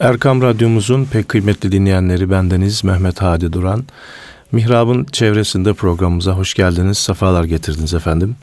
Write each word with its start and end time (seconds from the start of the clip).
Erkam 0.00 0.42
Radyomuzun 0.42 1.04
pek 1.04 1.28
kıymetli 1.28 1.72
dinleyenleri 1.72 2.30
bendeniz 2.30 2.84
Mehmet 2.84 3.22
Hadi 3.22 3.52
Duran. 3.52 3.84
Mihrab'ın 4.52 5.04
çevresinde 5.04 5.72
programımıza 5.72 6.32
hoş 6.32 6.54
geldiniz, 6.54 6.98
sefalar 6.98 7.44
getirdiniz 7.44 7.94
efendim. 7.94 8.36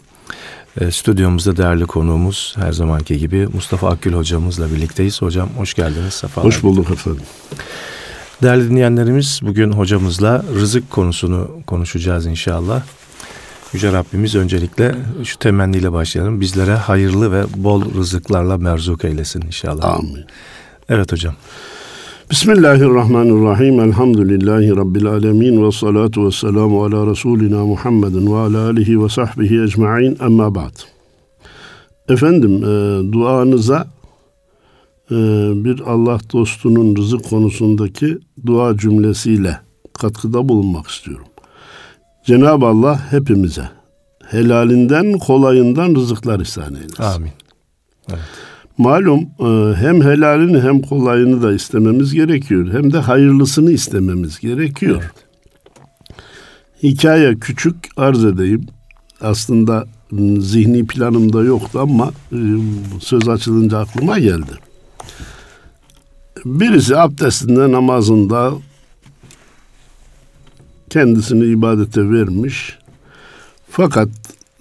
E, 0.82 0.92
stüdyomuzda 0.92 1.58
değerli 1.58 1.86
konuğumuz 1.86 2.56
her 2.60 2.72
zamanki 2.72 3.18
gibi 3.18 3.48
Mustafa 3.54 3.90
Akgül 3.90 4.14
hocamızla 4.14 4.72
birlikteyiz. 4.72 5.22
Hocam 5.22 5.50
hoş 5.58 5.74
geldiniz, 5.74 6.14
sefalar 6.14 6.48
Hoş 6.48 6.64
bulduk 6.64 6.87
getirdiniz. 6.87 7.17
efendim. 7.17 7.24
Değerli 8.44 8.70
dinleyenlerimiz 8.70 9.40
bugün 9.44 9.72
hocamızla 9.72 10.44
rızık 10.56 10.90
konusunu 10.90 11.52
konuşacağız 11.68 12.26
inşallah. 12.26 12.83
Yüce 13.74 13.94
Rabbimiz 13.94 14.36
öncelikle 14.36 14.96
şu 15.24 15.40
temenniyle 15.40 15.92
başlayalım. 15.92 16.41
Bizlere 16.41 16.76
hayırlı 16.76 17.31
ve 17.31 17.44
bol 17.55 17.94
rızıklarla 17.95 18.58
merzuk 18.58 19.05
eylesin 19.05 19.41
inşallah. 19.41 19.86
Amin. 19.86 20.26
Evet 20.90 21.12
hocam. 21.12 21.34
Bismillahirrahmanirrahim. 22.32 23.80
Elhamdülillahi 23.80 24.76
Rabbil 24.76 25.05
alemin. 25.05 25.66
Ve 25.66 25.72
salatu 25.72 26.26
ve 26.26 26.31
selamu 26.31 26.84
ala 26.84 27.12
Resulina 27.12 27.66
Muhammedin 27.66 28.34
ve 28.34 28.35
ala 28.35 28.66
alihi 28.66 29.03
ve 29.03 29.09
sahbihi 29.09 29.62
ecma'in. 29.62 30.17
Amma 30.20 30.55
ba'd. 30.55 30.73
Efendim 32.09 32.63
e, 32.63 32.67
duanıza 33.13 33.88
e, 35.12 35.16
bir 35.66 35.80
Allah 35.80 36.20
dostunun 36.34 36.95
rızık 36.95 37.30
konusundaki 37.30 38.17
dua 38.45 38.77
cümlesiyle 38.77 39.58
katkıda 39.94 40.50
bulunmak 40.50 40.88
istiyorum. 40.88 41.25
Cenab-ı 42.25 42.66
Allah 42.66 43.11
hepimize 43.11 43.70
helalinden 44.27 45.13
kolayından 45.13 45.95
rızıklar 45.95 46.39
ihsan 46.39 46.75
eylesin. 46.75 47.03
Amin. 47.03 47.31
Evet. 48.09 48.20
Malum 48.77 49.20
e, 49.20 49.75
hem 49.75 50.02
helalini 50.02 50.61
hem 50.61 50.81
kolayını 50.81 51.43
da 51.43 51.53
istememiz 51.53 52.13
gerekiyor. 52.13 52.73
Hem 52.73 52.94
de 52.94 52.97
hayırlısını 52.97 53.71
istememiz 53.71 54.39
gerekiyor. 54.39 55.02
Evet. 55.02 55.25
Hikaye 56.83 57.36
küçük 57.36 57.75
arz 57.97 58.25
edeyim. 58.25 58.66
Aslında 59.22 59.88
zihni 60.39 60.88
planımda 60.88 61.44
yoktu 61.44 61.80
ama 61.80 62.11
e, 62.31 62.39
söz 62.99 63.30
açılınca 63.30 63.77
aklıma 63.80 64.19
geldi. 64.19 64.52
Birisi 66.45 66.97
abdestinde 66.97 67.72
namazında 67.72 68.53
kendisini 70.89 71.45
ibadete 71.45 72.09
vermiş. 72.11 72.77
Fakat 73.69 74.09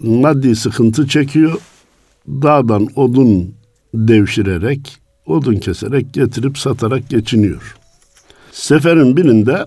maddi 0.01 0.57
sıkıntı 0.57 1.09
çekiyor. 1.09 1.59
Dağdan 2.29 2.89
odun 2.97 3.55
devşirerek, 3.95 4.99
odun 5.27 5.57
keserek 5.57 6.15
getirip 6.15 6.59
satarak 6.59 7.11
geçiniyor. 7.11 7.77
Seferin 8.53 9.17
birinde 9.17 9.67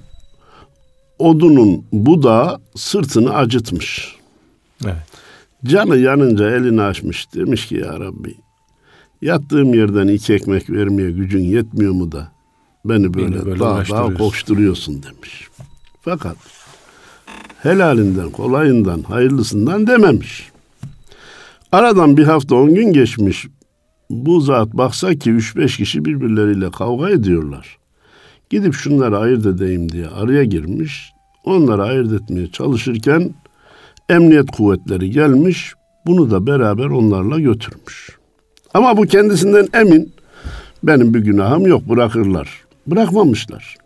odunun 1.20 1.86
budağı 1.92 2.60
sırtını 2.76 3.36
acıtmış. 3.36 4.16
Evet. 4.86 4.96
Canı 5.66 5.98
yanınca 5.98 6.56
elini 6.56 6.82
açmış. 6.82 7.34
Demiş 7.34 7.68
ki 7.68 7.76
ya 7.76 8.00
Rabbi 8.00 8.36
yattığım 9.22 9.74
yerden 9.74 10.08
iki 10.08 10.34
ekmek 10.34 10.70
vermeye 10.70 11.12
gücün 11.12 11.44
yetmiyor 11.44 11.94
mu 11.94 12.12
da 12.12 12.32
beni 12.86 13.14
böyle, 13.14 13.46
böyle 13.46 13.60
dağ 13.60 13.84
dağ 13.90 14.14
koşturuyorsun 14.14 15.04
demiş. 15.04 15.48
Fakat 16.02 16.38
helalinden, 17.62 18.30
kolayından, 18.30 19.02
hayırlısından 19.02 19.88
dememiş. 19.88 20.50
Aradan 21.72 22.18
bir 22.18 22.24
hafta 22.24 22.56
on 22.56 22.76
gün 22.76 22.94
geçmiş 22.94 23.48
bu 24.14 24.42
zat 24.42 24.74
baksa 24.74 25.16
ki 25.16 25.30
3-5 25.30 25.78
kişi 25.78 26.06
birbirleriyle 26.06 26.72
kavga 26.72 27.10
ediyorlar. 27.10 27.78
Gidip 28.50 28.74
şunları 28.74 29.18
ayırt 29.18 29.46
edeyim 29.46 29.92
diye 29.92 30.08
araya 30.08 30.44
girmiş. 30.44 31.14
Onları 31.44 31.84
ayırt 31.84 32.22
etmeye 32.22 32.48
çalışırken 32.52 33.34
emniyet 34.10 34.52
kuvvetleri 34.52 35.10
gelmiş. 35.10 35.74
Bunu 36.06 36.32
da 36.32 36.48
beraber 36.48 36.86
onlarla 36.86 37.40
götürmüş. 37.40 38.18
Ama 38.74 38.98
bu 38.98 39.02
kendisinden 39.02 39.68
emin. 39.74 40.14
Benim 40.84 41.14
bir 41.14 41.20
günahım 41.20 41.68
yok 41.68 41.90
bırakırlar. 41.90 42.50
Bırakmamışlar. 42.88 43.78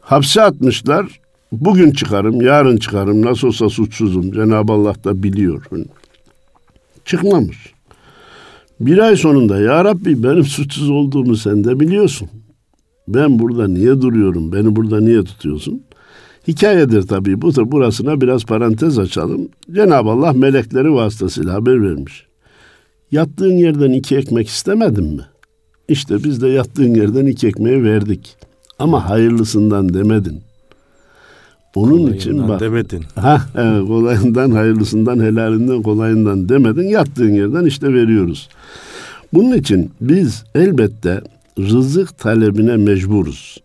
Hapse 0.00 0.42
atmışlar. 0.42 1.20
Bugün 1.52 1.90
çıkarım, 1.90 2.40
yarın 2.40 2.76
çıkarım. 2.76 3.22
Nasıl 3.22 3.48
olsa 3.48 3.68
suçsuzum. 3.68 4.32
Cenab-ı 4.32 4.72
Allah 4.72 4.94
da 5.04 5.22
biliyor. 5.22 5.64
Çıkmamış. 7.04 7.73
Bir 8.80 8.98
ay 8.98 9.16
sonunda 9.16 9.60
ya 9.60 9.84
Rabbi 9.84 10.22
benim 10.22 10.44
suçsuz 10.44 10.90
olduğumu 10.90 11.36
sen 11.36 11.64
de 11.64 11.80
biliyorsun. 11.80 12.28
Ben 13.08 13.38
burada 13.38 13.68
niye 13.68 14.00
duruyorum? 14.00 14.52
Beni 14.52 14.76
burada 14.76 15.00
niye 15.00 15.24
tutuyorsun? 15.24 15.82
Hikayedir 16.48 17.02
tabii. 17.02 17.42
Bu 17.42 17.56
da 17.56 17.72
burasına 17.72 18.20
biraz 18.20 18.44
parantez 18.44 18.98
açalım. 18.98 19.48
Cenab-ı 19.72 20.10
Allah 20.10 20.32
melekleri 20.32 20.92
vasıtasıyla 20.92 21.54
haber 21.54 21.82
vermiş. 21.82 22.26
Yattığın 23.10 23.56
yerden 23.56 23.92
iki 23.92 24.16
ekmek 24.16 24.48
istemedin 24.48 25.04
mi? 25.04 25.22
İşte 25.88 26.24
biz 26.24 26.42
de 26.42 26.48
yattığın 26.48 26.94
yerden 26.94 27.26
iki 27.26 27.46
ekmeği 27.46 27.84
verdik. 27.84 28.36
Ama 28.78 29.10
hayırlısından 29.10 29.94
demedin. 29.94 30.40
Onun 31.74 31.90
kolayından 31.90 32.16
için 32.16 32.48
bak. 32.48 32.60
demedin. 32.60 33.02
Ha, 33.14 33.42
evet, 33.54 33.86
kolayından, 33.86 34.50
hayırlısından, 34.50 35.20
helalinden, 35.20 35.82
kolayından 35.82 36.48
demedin. 36.48 36.88
Yattığın 36.88 37.32
yerden 37.32 37.64
işte 37.64 37.94
veriyoruz. 37.94 38.48
Bunun 39.32 39.56
için 39.56 39.90
biz 40.00 40.44
elbette 40.54 41.20
rızık 41.58 42.18
talebine 42.18 42.76
mecburuz. 42.76 43.58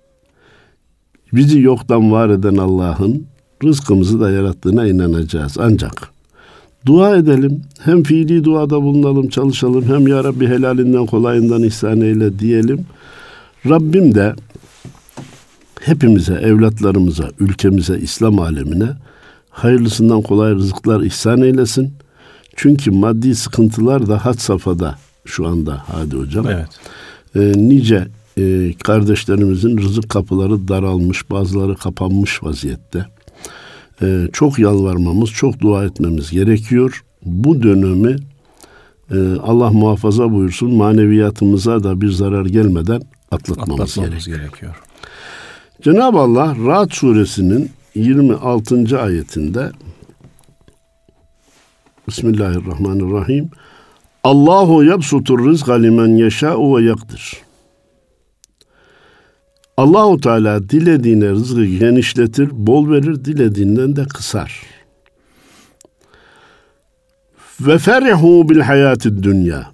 Bizi 1.34 1.62
yoktan 1.62 2.12
var 2.12 2.30
eden 2.30 2.58
Allah'ın 2.58 3.26
rızkımızı 3.64 4.20
da 4.20 4.32
yarattığına 4.32 4.88
inanacağız. 4.88 5.58
Ancak 5.60 6.10
dua 6.86 7.16
edelim. 7.16 7.62
Hem 7.80 8.04
fiili 8.04 8.44
duada 8.44 8.82
bulunalım, 8.82 9.30
çalışalım. 9.30 9.84
Hem 9.84 10.08
Ya 10.08 10.24
Rabbi 10.24 10.48
helalinden 10.48 11.06
kolayından 11.06 11.64
ihsan 11.64 12.02
eyle 12.02 12.40
diyelim. 12.40 12.86
Rabbim 13.70 14.16
de 14.16 14.34
hepimize, 15.90 16.34
evlatlarımıza, 16.34 17.30
ülkemize, 17.40 18.00
İslam 18.00 18.40
alemine 18.40 18.90
hayırlısından 19.50 20.22
kolay 20.22 20.54
rızıklar 20.54 21.02
ihsan 21.02 21.42
eylesin. 21.42 21.94
Çünkü 22.56 22.92
maddi 22.92 23.36
sıkıntılar 23.36 24.08
da 24.08 24.26
had 24.26 24.38
safhada 24.38 24.96
şu 25.26 25.48
anda 25.48 25.84
hadi 25.88 26.16
hocam. 26.16 26.48
Evet. 26.48 26.68
E, 27.36 27.40
nice 27.70 28.08
e, 28.38 28.74
kardeşlerimizin 28.84 29.78
rızık 29.78 30.10
kapıları 30.10 30.68
daralmış, 30.68 31.32
bazıları 31.32 31.76
kapanmış 31.76 32.44
vaziyette. 32.44 33.06
E, 34.02 34.28
çok 34.34 34.60
yalvarmamız, 34.60 35.30
çok 35.30 35.60
dua 35.60 35.86
etmemiz 35.86 36.32
gerekiyor. 36.32 37.04
Bu 37.26 37.64
dönemi 37.64 38.16
e, 39.12 39.18
Allah 39.44 39.70
muhafaza 39.72 40.32
buyursun 40.32 40.74
maneviyatımıza 40.74 41.84
da 41.84 42.02
bir 42.02 42.12
zarar 42.12 42.46
gelmeden 42.46 43.02
atlatmamız, 43.32 43.82
atlatmamız 43.82 44.26
gerekiyor. 44.26 44.38
gerekiyor. 44.38 44.89
Cenab-ı 45.82 46.18
Allah 46.18 46.56
Ra'd 46.68 46.92
suresinin 46.92 47.72
26. 47.96 49.02
ayetinde 49.02 49.72
Bismillahirrahmanirrahim 52.08 53.50
Allahu 54.24 54.84
yabsutur 54.84 55.46
rızka 55.46 55.74
limen 55.74 56.08
yeşâ'u 56.08 56.78
ve 56.78 56.84
yakdir. 56.84 57.38
Allahu 59.78 60.22
Teala 60.22 60.70
dilediğine 60.70 61.30
rızkı 61.30 61.66
genişletir, 61.66 62.50
bol 62.52 62.92
verir, 62.92 63.26
dilediğinden 63.26 63.96
de 63.96 64.06
kısar. 64.06 64.62
Ve 67.62 67.78
ferihu 67.78 68.50
bil 68.50 68.60
hayatid 68.60 69.24
dünya. 69.24 69.72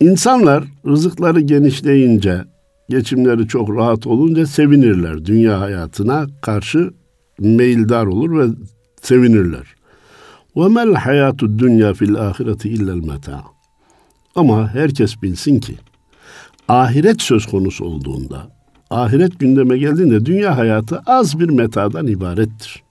İnsanlar 0.00 0.64
rızıkları 0.86 1.40
genişleyince, 1.40 2.44
geçimleri 2.90 3.48
çok 3.48 3.76
rahat 3.76 4.06
olunca 4.06 4.46
sevinirler. 4.46 5.24
Dünya 5.24 5.60
hayatına 5.60 6.26
karşı 6.42 6.90
meyildar 7.38 8.06
olur 8.06 8.38
ve 8.38 8.54
sevinirler. 9.02 9.74
Ve 10.56 10.68
mel 10.68 10.94
hayatu 10.94 11.58
dünya 11.58 11.94
fil 11.94 12.14
ahireti 12.14 12.68
illel 12.68 13.04
meta. 13.06 13.44
Ama 14.34 14.74
herkes 14.74 15.22
bilsin 15.22 15.60
ki 15.60 15.74
ahiret 16.68 17.22
söz 17.22 17.46
konusu 17.46 17.84
olduğunda, 17.84 18.50
ahiret 18.90 19.40
gündeme 19.40 19.78
geldiğinde 19.78 20.26
dünya 20.26 20.56
hayatı 20.56 21.00
az 21.06 21.40
bir 21.40 21.50
metadan 21.50 22.06
ibarettir. 22.06 22.82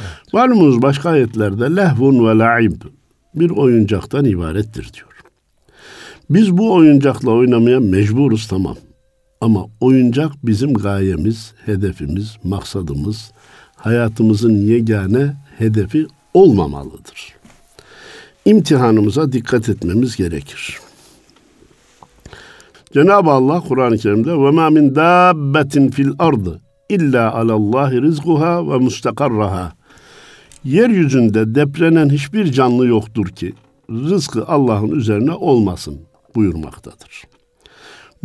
Evet. 0.00 0.32
Malumunuz 0.32 0.82
başka 0.82 1.10
ayetlerde 1.10 1.76
lehvun 1.76 2.26
ve 2.26 2.38
la'ib 2.38 2.82
bir 3.34 3.50
oyuncaktan 3.50 4.24
ibarettir 4.24 4.90
diyor. 4.94 5.08
Biz 6.30 6.58
bu 6.58 6.74
oyuncakla 6.74 7.30
oynamaya 7.30 7.80
mecburuz 7.80 8.46
tamam. 8.46 8.76
Ama 9.46 9.66
oyuncak 9.80 10.32
bizim 10.42 10.74
gayemiz, 10.74 11.54
hedefimiz, 11.64 12.36
maksadımız, 12.44 13.30
hayatımızın 13.76 14.54
yegane 14.54 15.36
hedefi 15.58 16.06
olmamalıdır. 16.34 17.34
İmtihanımıza 18.44 19.32
dikkat 19.32 19.68
etmemiz 19.68 20.16
gerekir. 20.16 20.78
Cenab-ı 22.92 23.30
Allah 23.30 23.60
Kur'an-ı 23.60 23.98
Kerim'de 23.98 24.30
ve 24.30 24.50
ma 24.50 24.70
min 24.70 24.94
dabbetin 24.94 25.90
fil 25.90 26.10
ardı 26.18 26.60
illa 26.88 27.32
alallahi 27.32 28.02
rizquha 28.02 28.68
ve 28.70 28.78
mustakarraha. 28.78 29.72
Yeryüzünde 30.64 31.54
deprenen 31.54 32.10
hiçbir 32.10 32.52
canlı 32.52 32.86
yoktur 32.86 33.26
ki 33.26 33.54
rızkı 33.90 34.46
Allah'ın 34.46 34.90
üzerine 34.90 35.32
olmasın 35.32 35.98
buyurmaktadır. 36.34 37.35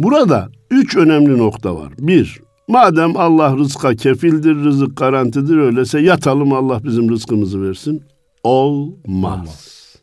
Burada 0.04 0.50
üç 0.72 0.96
önemli 0.96 1.38
nokta 1.38 1.76
var. 1.76 1.94
Bir, 2.00 2.42
madem 2.68 3.18
Allah 3.18 3.58
rızka 3.58 3.96
kefildir, 3.96 4.56
rızık 4.56 4.98
garantidir 4.98 5.58
öyleyse 5.58 6.00
yatalım 6.00 6.54
Allah 6.54 6.84
bizim 6.84 7.10
rızkımızı 7.10 7.62
versin. 7.62 8.04
Olmaz. 8.44 8.96
Olmaz. 9.08 9.96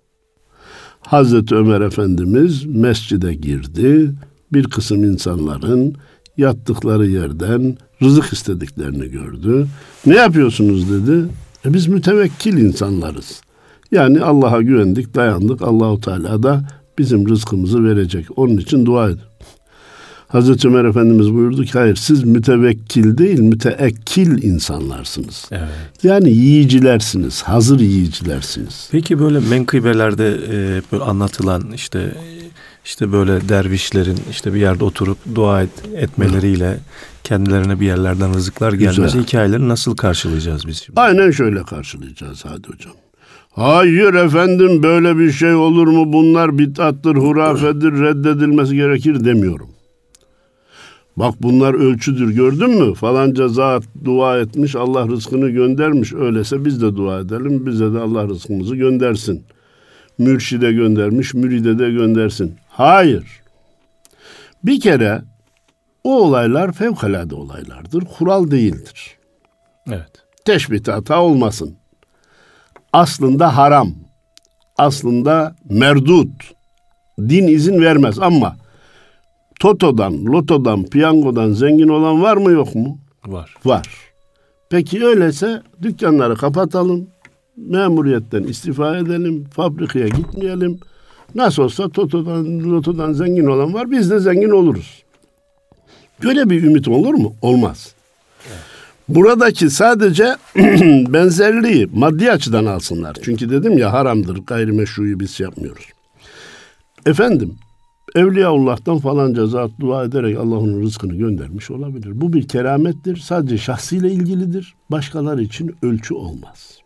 Hazreti 1.01 1.55
Ömer 1.55 1.81
Efendimiz 1.81 2.65
mescide 2.65 3.35
girdi. 3.35 4.11
Bir 4.53 4.65
kısım 4.65 5.05
insanların 5.05 5.95
yattıkları 6.37 7.07
yerden 7.07 7.77
rızık 8.03 8.33
istediklerini 8.33 9.09
gördü. 9.11 9.67
Ne 10.07 10.15
yapıyorsunuz 10.15 10.91
dedi. 10.91 11.29
E 11.65 11.75
biz 11.75 11.87
mütevekkil 11.87 12.59
insanlarız. 12.59 13.43
Yani 13.93 14.21
Allah'a 14.21 14.63
güvendik, 14.63 15.15
dayandık. 15.15 15.63
Allahu 15.63 16.01
Teala 16.01 16.43
da 16.43 16.69
bizim 16.99 17.29
rızkımızı 17.29 17.85
verecek. 17.85 18.27
Onun 18.37 18.57
için 18.57 18.87
dua 18.87 19.11
edin. 19.11 19.21
Hazreti 20.29 20.69
Ömer 20.69 20.85
Efendimiz 20.85 21.35
buyurdu 21.35 21.65
ki 21.65 21.73
hayır 21.73 21.97
siz 21.97 22.25
mütevekkil 22.25 23.19
değil 23.19 23.41
müteekkil 23.41 24.43
insanlarsınız. 24.43 25.49
Evet. 25.51 25.69
Yani 26.03 26.31
yiyicilersiniz, 26.31 27.43
hazır 27.43 27.81
yiyicilersiniz. 27.81 28.89
Peki 28.93 29.21
böyle 29.21 29.41
menkıbelerde 29.41 30.29
e, 30.29 30.83
böyle 30.93 31.05
anlatılan 31.05 31.63
işte 31.75 32.15
işte 32.85 33.13
böyle 33.13 33.49
dervişlerin 33.49 34.19
işte 34.31 34.55
bir 34.55 34.61
yerde 34.61 34.85
oturup 34.85 35.19
dua 35.35 35.63
et, 35.63 35.71
etmeleriyle 35.97 36.79
kendilerine 37.25 37.81
bir 37.81 37.87
yerlerden 37.87 38.35
rızıklar 38.35 38.73
gelmesi 38.73 39.03
Güzel. 39.03 39.23
hikayeleri 39.23 39.69
nasıl 39.69 39.97
karşılayacağız 39.97 40.67
biz 40.67 40.83
şimdi? 40.83 41.01
Aynen 41.01 41.31
şöyle 41.31 41.63
karşılayacağız 41.63 42.45
hadi 42.45 42.69
hocam. 42.69 42.93
Hayır 43.53 44.15
efendim 44.15 44.83
böyle 44.83 45.19
bir 45.19 45.33
şey 45.33 45.55
olur 45.55 45.87
mu? 45.87 46.13
Bunlar 46.13 46.59
bid'attır, 46.59 47.17
hurafedir, 47.17 47.93
reddedilmesi 47.93 48.77
gerekir 48.77 49.25
demiyorum. 49.25 49.69
Bak 51.19 51.35
bunlar 51.43 51.75
ölçüdür 51.75 52.35
gördün 52.35 52.71
mü? 52.71 52.95
Falanca 52.95 53.49
zat 53.49 53.85
dua 54.05 54.39
etmiş 54.39 54.77
Allah 54.77 55.09
rızkını 55.09 55.51
göndermiş. 55.51 56.13
Öyleyse 56.13 56.65
biz 56.65 56.83
de 56.83 56.97
dua 56.97 57.21
edelim. 57.21 57.67
Bize 57.67 57.95
de 57.95 57.99
Allah 57.99 58.29
rızkımızı 58.29 58.77
göndersin. 58.77 59.45
Mürşide 60.19 60.73
göndermiş, 60.73 61.35
müride 61.35 61.79
de 61.79 61.91
göndersin. 61.91 62.57
Hayır. 62.69 63.25
Bir 64.65 64.81
kere 64.81 65.23
o 66.05 66.19
olaylar 66.19 66.73
fevkalade 66.73 67.35
olaylardır. 67.35 68.05
Kural 68.19 68.51
değildir. 68.51 69.17
Evet. 69.89 70.13
Teşbih 70.45 70.89
hata 70.89 71.23
olmasın. 71.23 71.77
Aslında 72.93 73.57
haram. 73.57 73.95
Aslında 74.79 75.57
merdut. 75.71 76.31
Din 77.19 77.49
izin 77.49 77.81
vermez 77.81 78.19
ama 78.19 78.57
Toto'dan, 79.59 80.25
Loto'dan, 80.25 80.85
piyangodan 80.85 81.53
zengin 81.53 81.89
olan 81.89 82.23
var 82.23 82.37
mı 82.37 82.51
yok 82.51 82.75
mu? 82.75 82.99
Var. 83.27 83.55
Var. 83.65 83.87
Peki 84.71 85.05
öyleyse 85.07 85.63
dükkanları 85.83 86.37
kapatalım. 86.37 87.07
Memuriyetten 87.57 88.43
istifa 88.43 88.97
edelim. 88.97 89.45
Fabrikaya 89.53 90.09
gitmeyelim. 90.09 90.79
Nasıl 91.35 91.63
olsa 91.63 91.89
Toto'dan, 91.89 92.61
Loto'dan 92.61 93.13
zengin 93.13 93.47
olan 93.47 93.75
var. 93.75 93.91
Biz 93.91 94.11
de 94.11 94.19
zengin 94.19 94.51
oluruz. 94.51 95.03
Böyle 96.25 96.51
bir 96.51 96.63
ümit 96.63 96.89
olur 96.89 97.15
mu? 97.15 97.35
Olmaz. 97.43 97.95
Buradaki 99.09 99.71
sadece 99.71 100.37
benzerliği 101.13 101.89
maddi 101.93 102.33
açıdan 102.33 102.65
alsınlar. 102.65 103.17
Çünkü 103.23 103.51
dedim 103.51 103.79
ya 103.79 103.93
haramdır, 103.93 104.39
gayrimeşruyu 104.39 105.21
biz 105.21 105.41
yapmıyoruz. 105.41 105.85
Efendim, 107.07 107.55
Evliyaullah'tan 108.15 108.99
falanca 108.99 109.47
zat 109.47 109.71
dua 109.81 110.05
ederek 110.05 110.39
Allah'ın 110.39 110.83
rızkını 110.83 111.15
göndermiş 111.15 111.71
olabilir. 111.71 112.21
Bu 112.21 112.33
bir 112.33 112.49
keramettir. 112.49 113.17
Sadece 113.17 113.59
şahsıyla 113.59 114.09
ilgilidir. 114.09 114.75
Başkaları 114.91 115.43
için 115.43 115.77
ölçü 115.83 116.15
olmaz. 116.15 116.79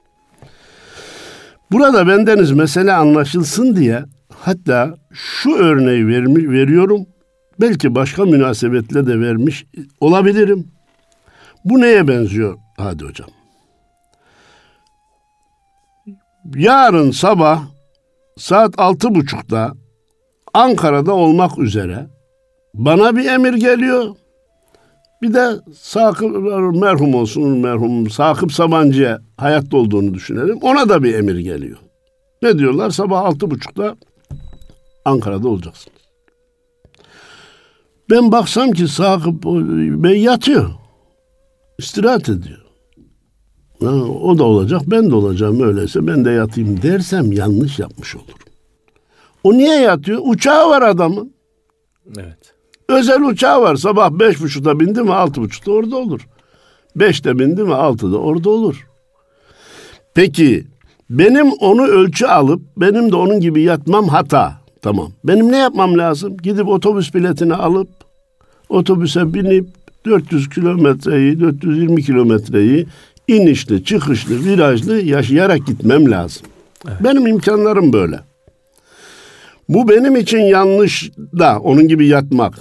Burada 1.72 2.08
bendeniz 2.08 2.52
mesele 2.52 2.92
anlaşılsın 2.92 3.76
diye 3.76 4.04
hatta 4.38 4.94
şu 5.12 5.54
örneği 5.54 6.06
vermi, 6.06 6.50
veriyorum. 6.50 7.06
Belki 7.60 7.94
başka 7.94 8.24
münasebetle 8.24 9.06
de 9.06 9.20
vermiş 9.20 9.66
olabilirim. 10.00 10.68
Bu 11.64 11.80
neye 11.80 12.08
benziyor 12.08 12.58
hadi 12.76 13.04
hocam? 13.04 13.28
Yarın 16.54 17.10
sabah 17.10 17.62
saat 18.38 18.74
altı 18.78 19.14
buçukta 19.14 19.72
Ankara'da 20.54 21.12
olmak 21.12 21.58
üzere 21.58 22.06
bana 22.74 23.16
bir 23.16 23.26
emir 23.26 23.54
geliyor. 23.54 24.14
Bir 25.22 25.34
de 25.34 25.50
Sakıp 25.74 26.36
merhum 26.74 27.14
olsun 27.14 27.58
merhum 27.58 28.10
Sakıp 28.10 28.52
Sabancı'ya 28.52 29.20
hayatta 29.36 29.76
olduğunu 29.76 30.14
düşünelim. 30.14 30.58
Ona 30.62 30.88
da 30.88 31.02
bir 31.02 31.14
emir 31.14 31.38
geliyor. 31.38 31.78
Ne 32.42 32.58
diyorlar? 32.58 32.90
Sabah 32.90 33.20
altı 33.20 33.50
buçukta 33.50 33.96
Ankara'da 35.04 35.48
olacaksınız. 35.48 36.02
Ben 38.10 38.32
baksam 38.32 38.70
ki 38.70 38.88
Sakıp 38.88 39.44
Bey 40.04 40.22
yatıyor. 40.22 40.70
İstirahat 41.78 42.28
ediyor. 42.28 42.62
Ha, 43.80 43.90
o 44.22 44.38
da 44.38 44.44
olacak, 44.44 44.82
ben 44.86 45.10
de 45.10 45.14
olacağım 45.14 45.62
öyleyse 45.62 46.06
ben 46.06 46.24
de 46.24 46.30
yatayım 46.30 46.82
dersem 46.82 47.32
yanlış 47.32 47.78
yapmış 47.78 48.16
olurum. 48.16 48.41
O 49.44 49.52
niye 49.52 49.80
yatıyor? 49.80 50.20
Uçağı 50.24 50.70
var 50.70 50.82
adamın. 50.82 51.32
Evet. 52.18 52.54
Özel 52.88 53.22
uçağı 53.22 53.62
var. 53.62 53.76
Sabah 53.76 54.10
beş 54.10 54.40
buçukta 54.40 54.80
bindi 54.80 55.02
mi 55.02 55.14
altı 55.14 55.40
buçukta 55.40 55.72
orada 55.72 55.96
olur. 55.96 56.28
Beşte 56.96 57.38
bindi 57.38 57.62
mi 57.62 57.74
altıda 57.74 58.18
orada 58.18 58.50
olur. 58.50 58.86
Peki 60.14 60.64
benim 61.10 61.52
onu 61.52 61.86
ölçü 61.86 62.26
alıp 62.26 62.62
benim 62.76 63.12
de 63.12 63.16
onun 63.16 63.40
gibi 63.40 63.62
yatmam 63.62 64.08
hata. 64.08 64.52
Tamam. 64.82 65.10
Benim 65.24 65.52
ne 65.52 65.56
yapmam 65.56 65.98
lazım? 65.98 66.36
Gidip 66.36 66.68
otobüs 66.68 67.14
biletini 67.14 67.54
alıp 67.54 67.88
otobüse 68.68 69.34
binip 69.34 69.66
400 70.06 70.48
kilometreyi, 70.48 71.40
420 71.40 72.02
kilometreyi 72.02 72.86
inişli, 73.28 73.84
çıkışlı, 73.84 74.44
virajlı 74.44 75.00
yaşayarak 75.00 75.66
gitmem 75.66 76.10
lazım. 76.10 76.46
Evet. 76.88 76.96
Benim 77.04 77.26
imkanlarım 77.26 77.92
böyle. 77.92 78.20
Bu 79.68 79.88
benim 79.88 80.16
için 80.16 80.38
yanlış 80.38 81.10
da 81.38 81.58
onun 81.58 81.88
gibi 81.88 82.06
yatmak. 82.06 82.54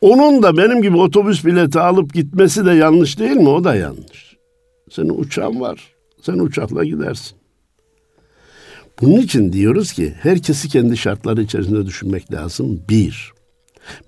Onun 0.00 0.42
da 0.42 0.56
benim 0.56 0.82
gibi 0.82 0.96
otobüs 0.96 1.44
bileti 1.44 1.80
alıp 1.80 2.14
gitmesi 2.14 2.66
de 2.66 2.70
yanlış 2.70 3.18
değil 3.18 3.36
mi? 3.36 3.48
O 3.48 3.64
da 3.64 3.74
yanlış. 3.74 4.36
Senin 4.90 5.18
uçağın 5.18 5.60
var. 5.60 5.92
Sen 6.22 6.38
uçakla 6.38 6.84
gidersin. 6.84 7.36
Bunun 9.00 9.18
için 9.18 9.52
diyoruz 9.52 9.92
ki 9.92 10.14
herkesi 10.20 10.68
kendi 10.68 10.96
şartları 10.96 11.42
içerisinde 11.42 11.86
düşünmek 11.86 12.32
lazım. 12.32 12.80
Bir, 12.88 13.32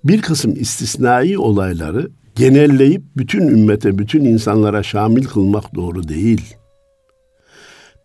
bir 0.04 0.22
kısım 0.22 0.54
istisnai 0.56 1.38
olayları 1.38 2.10
genelleyip 2.36 3.02
bütün 3.16 3.48
ümmete, 3.48 3.98
bütün 3.98 4.24
insanlara 4.24 4.82
şamil 4.82 5.24
kılmak 5.24 5.74
doğru 5.74 6.08
değil.'' 6.08 6.63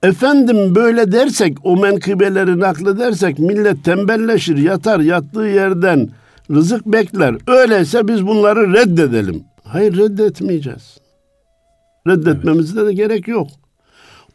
Efendim 0.03 0.75
böyle 0.75 1.11
dersek 1.11 1.57
o 1.63 1.77
menkıbeleri 1.77 2.59
nakledersek 2.59 3.39
millet 3.39 3.83
tembelleşir 3.85 4.57
yatar 4.57 4.99
yattığı 4.99 5.45
yerden 5.45 6.09
rızık 6.51 6.85
bekler. 6.85 7.35
Öyleyse 7.47 8.07
biz 8.07 8.27
bunları 8.27 8.73
reddedelim. 8.73 9.43
Hayır 9.63 9.97
reddetmeyeceğiz. 9.97 10.97
Reddetmemizde 12.07 12.79
evet. 12.79 12.89
de 12.89 12.93
gerek 12.93 13.27
yok. 13.27 13.47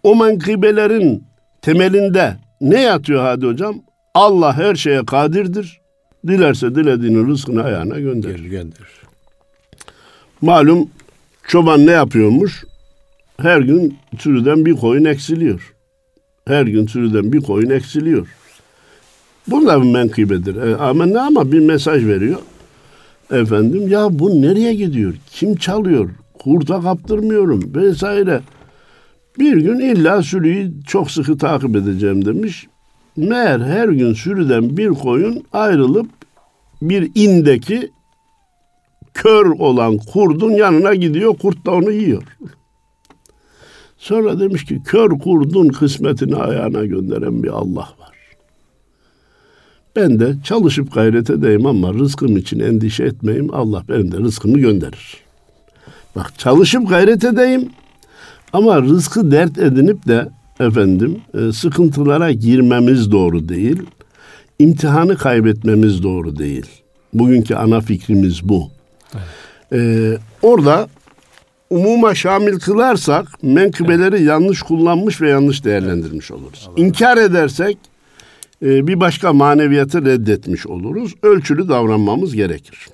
O 0.02 0.16
menkıbelerin 0.16 1.24
temelinde 1.62 2.36
ne 2.60 2.80
yatıyor 2.80 3.22
hadi 3.22 3.46
hocam? 3.46 3.76
Allah 4.14 4.56
her 4.56 4.74
şeye 4.74 5.04
kadirdir. 5.04 5.80
Dilerse 6.26 6.74
dilediğini 6.74 7.28
rızkını 7.28 7.62
ayağına 7.62 8.00
gönderir. 8.00 8.44
Gönderir. 8.44 9.02
Malum 10.40 10.90
çoban 11.48 11.86
ne 11.86 11.90
yapıyormuş? 11.90 12.64
Her 13.40 13.60
gün 13.60 13.96
sürüden 14.18 14.64
bir 14.64 14.72
koyun 14.72 15.04
eksiliyor. 15.04 15.74
Her 16.46 16.66
gün 16.66 16.86
sürüden 16.86 17.32
bir 17.32 17.40
koyun 17.40 17.70
eksiliyor. 17.70 18.28
Bu 19.46 19.66
da 19.66 19.82
bir 19.82 19.90
menkıbedir. 19.90 20.56
E, 20.56 20.76
ama 20.76 21.06
ne 21.06 21.20
ama 21.20 21.52
bir 21.52 21.60
mesaj 21.60 22.06
veriyor. 22.06 22.38
Efendim 23.32 23.88
ya 23.88 24.18
bu 24.18 24.42
nereye 24.42 24.74
gidiyor? 24.74 25.14
Kim 25.30 25.56
çalıyor? 25.56 26.10
Kurta 26.38 26.80
kaptırmıyorum 26.80 27.74
vesaire. 27.74 28.40
Bir 29.38 29.56
gün 29.56 29.78
illa 29.78 30.22
sürüyü 30.22 30.72
çok 30.86 31.10
sıkı 31.10 31.38
takip 31.38 31.76
edeceğim 31.76 32.24
demiş. 32.24 32.66
Meğer 33.16 33.60
her 33.60 33.88
gün 33.88 34.12
sürüden 34.12 34.76
bir 34.76 34.88
koyun 34.88 35.44
ayrılıp 35.52 36.06
bir 36.82 37.10
indeki 37.14 37.90
kör 39.14 39.46
olan 39.46 39.98
kurdun 39.98 40.50
yanına 40.50 40.94
gidiyor, 40.94 41.36
kurt 41.36 41.66
da 41.66 41.70
onu 41.70 41.90
yiyor. 41.90 42.22
Sonra 44.04 44.40
demiş 44.40 44.64
ki 44.64 44.82
kör 44.84 45.10
kurdun 45.10 45.68
kısmetini 45.68 46.36
ayağına 46.36 46.84
gönderen 46.84 47.42
bir 47.42 47.48
Allah 47.48 47.88
var. 47.98 48.14
Ben 49.96 50.20
de 50.20 50.34
çalışıp 50.44 50.94
gayret 50.94 51.30
edeyim 51.30 51.66
ama 51.66 51.94
rızkım 51.94 52.36
için 52.36 52.60
endişe 52.60 53.04
etmeyeyim. 53.04 53.54
Allah 53.54 53.82
benim 53.88 54.12
de 54.12 54.16
rızkımı 54.16 54.58
gönderir. 54.58 55.16
Bak 56.16 56.38
çalışıp 56.38 56.88
gayret 56.88 57.24
edeyim 57.24 57.70
ama 58.52 58.82
rızkı 58.82 59.30
dert 59.30 59.58
edinip 59.58 60.06
de 60.06 60.28
efendim 60.60 61.20
e, 61.34 61.52
sıkıntılara 61.52 62.32
girmemiz 62.32 63.12
doğru 63.12 63.48
değil. 63.48 63.82
İmtihanı 64.58 65.16
kaybetmemiz 65.16 66.02
doğru 66.02 66.38
değil. 66.38 66.66
Bugünkü 67.14 67.54
ana 67.54 67.80
fikrimiz 67.80 68.48
bu. 68.48 68.70
Evet. 69.14 69.24
Ee, 69.72 70.18
orada 70.42 70.88
umuma 71.74 72.14
şamil 72.14 72.58
kılarsak 72.58 73.42
menkıbeleri 73.42 74.16
evet. 74.16 74.26
yanlış 74.26 74.62
kullanmış 74.62 75.20
ve 75.20 75.28
yanlış 75.28 75.64
değerlendirmiş 75.64 76.30
oluruz. 76.30 76.68
Allah 76.68 76.86
İnkar 76.86 77.16
edersek 77.16 77.78
e, 78.62 78.86
bir 78.86 79.00
başka 79.00 79.32
maneviyatı 79.32 80.04
reddetmiş 80.04 80.66
oluruz. 80.66 81.14
Ölçülü 81.22 81.68
davranmamız 81.68 82.34
gerekir. 82.34 82.88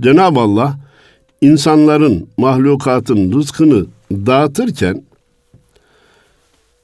Cenab-ı 0.00 0.40
Allah 0.40 0.78
insanların, 1.40 2.28
mahlukatın 2.36 3.32
rızkını 3.32 3.86
dağıtırken 4.12 5.02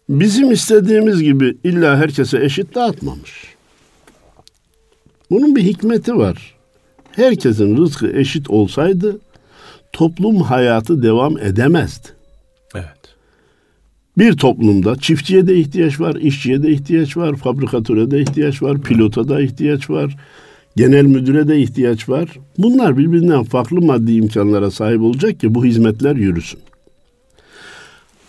bizim 0.08 0.52
istediğimiz 0.52 1.22
gibi 1.22 1.56
illa 1.64 1.96
herkese 1.96 2.44
eşit 2.44 2.74
dağıtmamış. 2.74 3.54
Bunun 5.30 5.56
bir 5.56 5.62
hikmeti 5.62 6.16
var. 6.16 6.54
Herkesin 7.12 7.76
rızkı 7.76 8.08
eşit 8.08 8.50
olsaydı 8.50 9.20
toplum 9.92 10.36
hayatı 10.36 11.02
devam 11.02 11.38
edemezdi. 11.38 12.08
Evet. 12.74 13.16
Bir 14.18 14.36
toplumda 14.36 14.96
çiftçiye 14.96 15.46
de 15.46 15.56
ihtiyaç 15.56 16.00
var, 16.00 16.14
işçiye 16.14 16.62
de 16.62 16.70
ihtiyaç 16.70 17.16
var, 17.16 17.36
fabrikatöre 17.36 18.10
de 18.10 18.20
ihtiyaç 18.20 18.62
var, 18.62 18.80
pilota 18.80 19.28
da 19.28 19.40
ihtiyaç 19.40 19.90
var, 19.90 20.16
genel 20.76 21.04
müdüre 21.04 21.48
de 21.48 21.58
ihtiyaç 21.58 22.08
var. 22.08 22.28
Bunlar 22.58 22.98
birbirinden 22.98 23.42
farklı 23.42 23.80
maddi 23.80 24.12
imkanlara 24.12 24.70
sahip 24.70 25.00
olacak 25.00 25.40
ki 25.40 25.54
bu 25.54 25.64
hizmetler 25.64 26.16
yürüsün. 26.16 26.60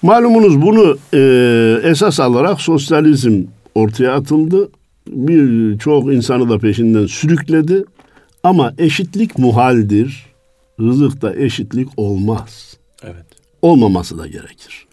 Malumunuz 0.02 0.62
bunu 0.62 0.98
e, 1.14 1.20
esas 1.84 2.20
alarak 2.20 2.62
sosyalizm 2.62 3.44
ortaya 3.76 4.14
atıldı. 4.14 4.70
Bir 5.08 5.78
çok 5.78 6.14
insanı 6.14 6.50
da 6.50 6.58
peşinden 6.58 7.06
sürükledi. 7.06 7.84
Ama 8.44 8.74
eşitlik 8.78 9.40
muhaldir. 9.40 10.26
Rızıkta 10.80 11.36
eşitlik 11.36 11.88
olmaz. 11.98 12.78
Evet. 13.04 13.26
Olmaması 13.62 14.18
da 14.18 14.28
gerekir. 14.28 14.88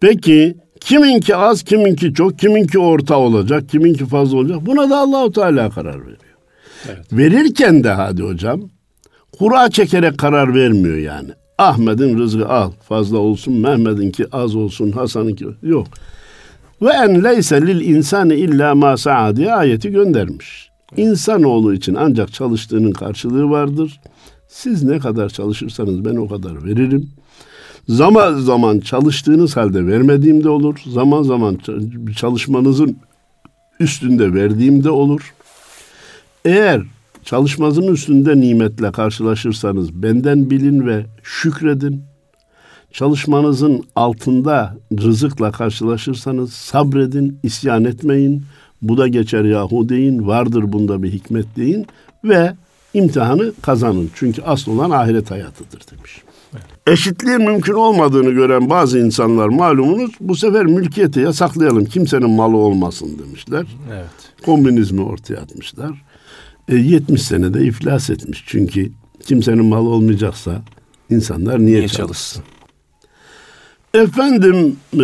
Peki 0.00 0.56
kiminki 0.80 1.36
az, 1.36 1.62
kiminki 1.62 2.14
çok, 2.14 2.38
kiminki 2.38 2.78
orta 2.78 3.18
olacak, 3.18 3.68
kiminki 3.68 4.06
fazla 4.06 4.36
olacak? 4.36 4.66
Buna 4.66 4.90
da 4.90 4.98
Allahu 4.98 5.32
Teala 5.32 5.70
karar 5.70 6.00
veriyor. 6.00 6.18
Evet. 6.86 7.12
Verirken 7.12 7.84
de 7.84 7.90
hadi 7.90 8.22
hocam 8.22 8.60
kura 9.38 9.70
çekerek 9.70 10.18
karar 10.18 10.54
vermiyor 10.54 10.96
yani. 10.96 11.30
Ahmet'in 11.58 12.18
rızkı 12.18 12.48
al 12.48 12.70
fazla 12.88 13.18
olsun, 13.18 13.54
Mehmet'inki 13.54 14.26
az 14.32 14.56
olsun, 14.56 14.92
Hasan'ınki 14.92 15.46
yok. 15.62 15.86
Ve 16.82 16.90
en 16.90 17.24
leyse 17.24 17.66
lil 17.66 17.80
insani 17.80 18.34
illa 18.34 18.74
ma 18.74 18.96
sa'a 18.96 19.36
diye 19.36 19.54
ayeti 19.54 19.90
göndermiş. 19.90 20.68
İnsanoğlu 20.96 21.74
için 21.74 21.94
ancak 21.94 22.32
çalıştığının 22.32 22.92
karşılığı 22.92 23.50
vardır. 23.50 24.00
Siz 24.48 24.82
ne 24.82 24.98
kadar 24.98 25.28
çalışırsanız 25.28 26.04
ben 26.04 26.16
o 26.16 26.28
kadar 26.28 26.64
veririm. 26.64 27.10
Zaman 27.88 28.38
zaman 28.38 28.80
çalıştığınız 28.80 29.56
halde 29.56 29.86
vermediğim 29.86 30.44
de 30.44 30.48
olur. 30.48 30.76
Zaman 30.86 31.22
zaman 31.22 31.58
çalışmanızın 32.16 32.96
üstünde 33.80 34.34
verdiğim 34.34 34.84
de 34.84 34.90
olur. 34.90 35.34
Eğer 36.44 36.82
çalışmanızın 37.24 37.86
üstünde 37.86 38.40
nimetle 38.40 38.92
karşılaşırsanız 38.92 40.02
benden 40.02 40.50
bilin 40.50 40.86
ve 40.86 41.06
şükredin. 41.22 42.02
Çalışmanızın 42.92 43.84
altında 43.96 44.76
rızıkla 44.92 45.52
karşılaşırsanız 45.52 46.52
sabredin, 46.52 47.38
isyan 47.42 47.84
etmeyin. 47.84 48.42
Bu 48.82 48.98
da 48.98 49.08
geçer 49.08 49.44
yahu 49.44 49.88
deyin, 49.88 50.26
vardır 50.26 50.72
bunda 50.72 51.02
bir 51.02 51.12
hikmet 51.12 51.56
deyin 51.56 51.86
ve 52.24 52.54
imtihanı 52.94 53.52
kazanın. 53.62 54.10
Çünkü 54.14 54.42
asıl 54.42 54.72
olan 54.72 54.90
ahiret 54.90 55.30
hayatıdır 55.30 55.80
demiş. 55.92 56.22
Eşitliğin 56.86 57.42
mümkün 57.42 57.72
olmadığını 57.72 58.30
gören 58.30 58.70
bazı 58.70 58.98
insanlar 58.98 59.48
malumunuz 59.48 60.10
bu 60.20 60.36
sefer 60.36 60.66
mülkiyeti 60.66 61.20
yasaklayalım 61.20 61.84
kimsenin 61.84 62.30
malı 62.30 62.56
olmasın 62.56 63.18
demişler. 63.18 63.66
Evet. 63.92 64.42
Komünizmi 64.44 65.02
ortaya 65.02 65.36
atmışlar. 65.36 66.02
E, 66.68 66.76
70 66.76 67.22
senede 67.22 67.64
iflas 67.64 68.10
etmiş. 68.10 68.44
Çünkü 68.46 68.92
kimsenin 69.26 69.64
malı 69.64 69.88
olmayacaksa 69.88 70.62
insanlar 71.10 71.58
niye, 71.58 71.78
niye 71.78 71.88
çalışsın? 71.88 72.42
çalışsın? 72.42 72.42
Efendim 73.94 74.76
e, 74.94 74.98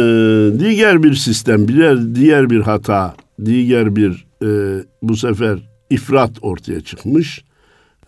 diğer 0.60 1.02
bir 1.02 1.14
sistem, 1.14 1.68
diğer, 1.68 2.14
diğer 2.14 2.50
bir 2.50 2.60
hata, 2.60 3.14
diğer 3.44 3.96
bir 3.96 4.26
e, 4.44 4.80
bu 5.02 5.16
sefer 5.16 5.58
ifrat 5.90 6.30
ortaya 6.42 6.80
çıkmış. 6.80 7.44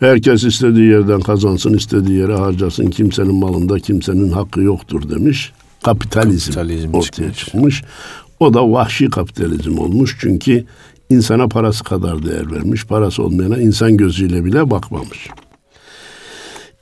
Herkes 0.04 0.44
istediği 0.44 0.90
yerden 0.90 1.20
kazansın, 1.20 1.74
istediği 1.74 2.18
yere 2.18 2.36
harcasın. 2.36 2.90
Kimsenin 2.90 3.34
malında 3.34 3.78
kimsenin 3.78 4.32
hakkı 4.32 4.60
yoktur 4.60 5.10
demiş. 5.10 5.52
Kapitalizm, 5.82 6.52
kapitalizm 6.52 6.94
ortaya 6.94 7.32
çıkmış. 7.32 7.38
çıkmış. 7.38 7.82
O 8.40 8.54
da 8.54 8.70
vahşi 8.72 9.10
kapitalizm 9.10 9.78
olmuş. 9.78 10.16
Çünkü 10.20 10.64
insana 11.10 11.48
parası 11.48 11.84
kadar 11.84 12.22
değer 12.22 12.52
vermiş. 12.52 12.86
Parası 12.86 13.22
olmayana 13.22 13.58
insan 13.58 13.96
gözüyle 13.96 14.44
bile 14.44 14.70
bakmamış. 14.70 15.28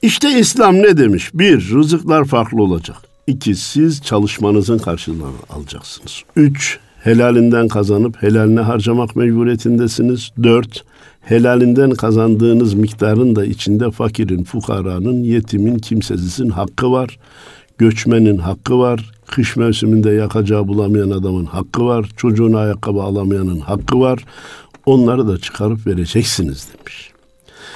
İşte 0.03 0.39
İslam 0.39 0.75
ne 0.75 0.97
demiş? 0.97 1.31
Bir, 1.35 1.71
rızıklar 1.71 2.25
farklı 2.25 2.63
olacak. 2.63 2.97
İki, 3.27 3.55
siz 3.55 4.03
çalışmanızın 4.03 4.79
karşılığını 4.79 5.27
alacaksınız. 5.51 6.23
Üç, 6.37 6.79
helalinden 7.05 7.69
kazanıp 7.69 8.23
helaline 8.23 8.61
harcamak 8.61 9.17
mecburiyetindesiniz. 9.17 10.31
Dört, 10.43 10.85
helalinden 11.21 11.91
kazandığınız 11.91 12.75
miktarın 12.75 13.37
da 13.37 13.45
içinde 13.45 13.91
fakirin, 13.91 14.45
fukaranın, 14.45 15.23
yetimin, 15.23 15.79
kimsesizin 15.79 16.49
hakkı 16.49 16.93
var. 16.93 17.19
Göçmenin 17.79 18.39
hakkı 18.39 18.79
var. 18.79 19.13
Kış 19.27 19.57
mevsiminde 19.57 20.11
yakacağı 20.11 20.69
bulamayan 20.69 21.11
adamın 21.11 21.45
hakkı 21.45 21.87
var. 21.87 22.09
Çocuğuna 22.17 22.59
ayakkabı 22.59 23.03
alamayanın 23.03 23.61
hakkı 23.61 24.01
var. 24.01 24.25
Onları 24.87 25.29
da 25.29 25.39
çıkarıp 25.39 25.87
vereceksiniz 25.87 26.69
demiş. 26.79 27.11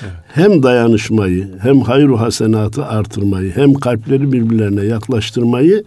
Evet. 0.02 0.12
Hem 0.28 0.62
dayanışmayı, 0.62 1.48
hem 1.62 1.80
hayru 1.80 2.20
hasenatı 2.20 2.86
artırmayı, 2.86 3.52
hem 3.54 3.74
kalpleri 3.74 4.32
birbirlerine 4.32 4.84
yaklaştırmayı 4.84 5.84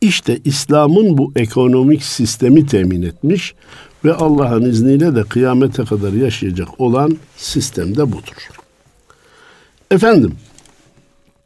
işte 0.00 0.38
İslam'ın 0.44 1.18
bu 1.18 1.32
ekonomik 1.36 2.02
sistemi 2.02 2.66
temin 2.66 3.02
etmiş 3.02 3.54
ve 4.04 4.14
Allah'ın 4.14 4.62
izniyle 4.62 5.14
de 5.14 5.22
kıyamete 5.22 5.84
kadar 5.84 6.12
yaşayacak 6.12 6.80
olan 6.80 7.18
sistem 7.36 7.96
de 7.96 8.12
budur. 8.12 8.48
Efendim, 9.90 10.34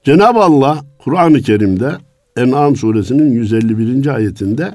Cenab-ı 0.04 0.40
Allah 0.40 0.85
Kur'an-ı 0.99 1.42
Kerim'de 1.42 1.92
En'am 2.37 2.76
suresinin 2.76 3.32
151. 3.32 4.06
ayetinde 4.06 4.75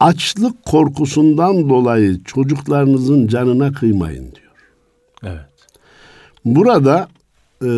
açlık 0.00 0.64
korkusundan 0.64 1.68
dolayı 1.68 2.24
çocuklarınızın 2.24 3.26
canına 3.26 3.72
kıymayın 3.72 4.32
diyor. 4.34 4.52
Evet. 5.22 5.48
Burada 6.44 7.08
e, 7.62 7.68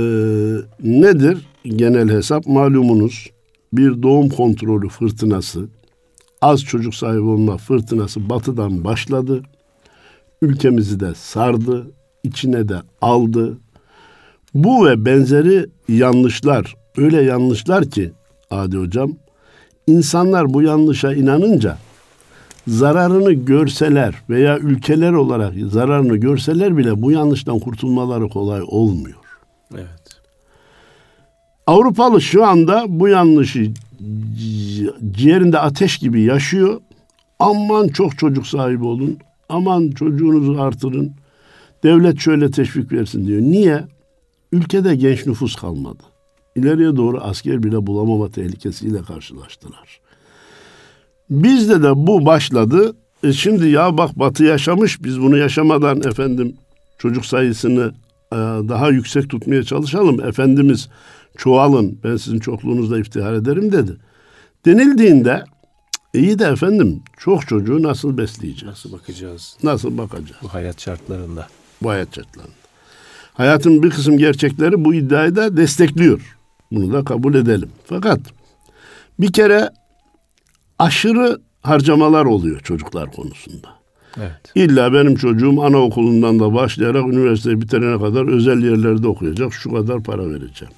nedir 0.83 1.47
genel 1.65 2.09
hesap 2.09 2.47
malumunuz 2.47 3.31
bir 3.77 4.03
doğum 4.03 4.29
kontrolü 4.29 4.89
fırtınası 4.89 5.69
az 6.43 6.65
çocuk 6.65 6.95
sahibi 6.95 7.21
olma 7.21 7.57
fırtınası 7.57 8.29
batıdan 8.31 8.85
başladı. 8.85 9.43
Ülkemizi 10.43 11.01
de 11.01 11.15
sardı, 11.15 11.87
içine 12.23 12.69
de 12.69 12.77
aldı. 13.01 13.59
Bu 14.55 14.87
ve 14.87 15.05
benzeri 15.05 15.67
yanlışlar 15.89 16.77
öyle 16.97 17.23
yanlışlar 17.23 17.85
ki 17.85 18.13
Adi 18.51 18.77
hocam 18.77 19.13
insanlar 19.87 20.55
bu 20.55 20.63
yanlışa 20.63 21.15
inanınca 21.15 21.79
zararını 22.69 23.33
görseler 23.33 24.15
veya 24.31 24.59
ülkeler 24.59 25.13
olarak 25.13 25.55
zararını 25.71 26.17
görseler 26.17 26.77
bile 26.77 27.03
bu 27.03 27.13
yanlıştan 27.13 27.59
kurtulmaları 27.59 28.29
kolay 28.29 28.63
olmuyor. 28.67 29.17
Evet. 29.75 29.87
Avrupalı 31.67 32.21
şu 32.21 32.45
anda 32.45 32.85
bu 32.89 33.09
yanlışı 33.09 33.71
ciğerinde 35.13 35.59
ateş 35.59 35.99
gibi 35.99 36.23
yaşıyor. 36.23 36.81
Aman 37.39 37.89
çok 37.89 38.19
çocuk 38.19 38.47
sahibi 38.47 38.85
olun. 38.85 39.19
Aman 39.49 39.91
çocuğunuzu 39.91 40.61
artırın. 40.61 41.13
Devlet 41.83 42.21
şöyle 42.21 42.51
teşvik 42.51 42.93
versin 42.93 43.27
diyor. 43.27 43.41
Niye? 43.41 43.85
ülkede 44.53 44.97
genç 44.97 45.27
nüfus 45.27 45.57
kalmadı. 45.57 46.03
İleriye 46.57 46.97
doğru 46.97 47.21
asker 47.21 47.63
bile 47.63 47.87
bulamama 47.87 48.29
tehlikesiyle 48.29 49.03
karşılaştılar. 49.03 50.01
Bizde 51.31 51.83
de 51.83 52.07
bu 52.07 52.27
başladı. 52.27 52.97
E 53.23 53.33
şimdi 53.33 53.69
ya 53.69 53.99
bak 53.99 54.19
Batı 54.19 54.45
yaşamış 54.45 55.05
biz 55.05 55.21
bunu 55.21 55.37
yaşamadan 55.37 55.99
efendim 55.99 56.57
çocuk 56.99 57.27
sayısını 57.27 57.93
e, 58.33 58.37
daha 58.69 58.89
yüksek 58.89 59.31
tutmaya 59.31 59.63
çalışalım. 59.63 60.21
Efendimiz 60.21 60.89
çoğalın 61.37 61.99
ben 62.05 62.17
sizin 62.17 62.39
çokluğunuzda 62.39 62.99
iftihar 62.99 63.35
ederim 63.35 63.73
dedi. 63.73 63.97
Denildiğinde 64.65 65.45
iyi 66.15 66.39
de 66.39 66.45
efendim 66.45 67.03
çok 67.19 67.49
çocuğu 67.49 67.83
nasıl 67.83 68.19
besleyeceğiz? 68.19 68.67
Nasıl 68.67 68.93
bakacağız? 68.93 69.57
Nasıl 69.63 69.99
bakacağız? 69.99 70.43
Bu 70.43 70.49
hayat 70.49 70.81
şartlarında. 70.81 71.49
Bu 71.83 71.91
hayat 71.91 72.17
şartlarında. 72.17 72.53
Hayatın 73.33 73.83
bir 73.83 73.91
kısım 73.91 74.19
gerçekleri 74.19 74.85
bu 74.85 74.95
iddiayı 74.95 75.37
da 75.37 75.57
destekliyor. 75.57 76.37
Bunu 76.73 76.93
da 76.93 77.05
kabul 77.05 77.35
edelim. 77.35 77.71
Fakat 77.85 78.21
bir 79.21 79.33
kere 79.33 79.71
aşırı 80.79 81.41
harcamalar 81.63 82.25
oluyor 82.25 82.61
çocuklar 82.61 83.13
konusunda. 83.13 83.69
Evet. 84.17 84.53
İlla 84.55 84.93
benim 84.93 85.17
çocuğum 85.17 85.63
anaokulundan 85.63 86.41
da 86.41 86.55
başlayarak 86.55 87.05
üniversiteyi 87.05 87.61
bitirene 87.61 87.99
kadar 87.99 88.29
özel 88.29 88.63
yerlerde 88.63 89.09
okuyacak. 89.09 89.53
Şu 89.53 89.73
kadar 89.73 90.03
para 90.03 90.31
vereceğim. 90.31 90.75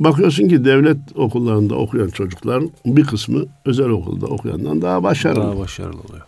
Bakıyorsun 0.00 0.48
ki 0.48 0.64
devlet 0.64 0.98
okullarında 1.14 1.74
okuyan 1.74 2.08
çocukların 2.08 2.70
bir 2.86 3.04
kısmı 3.04 3.44
özel 3.64 3.88
okulda 3.88 4.26
okuyandan 4.26 4.82
daha 4.82 5.02
başarılı. 5.02 5.42
Daha 5.42 5.58
başarılı 5.58 6.00
oluyor. 6.00 6.26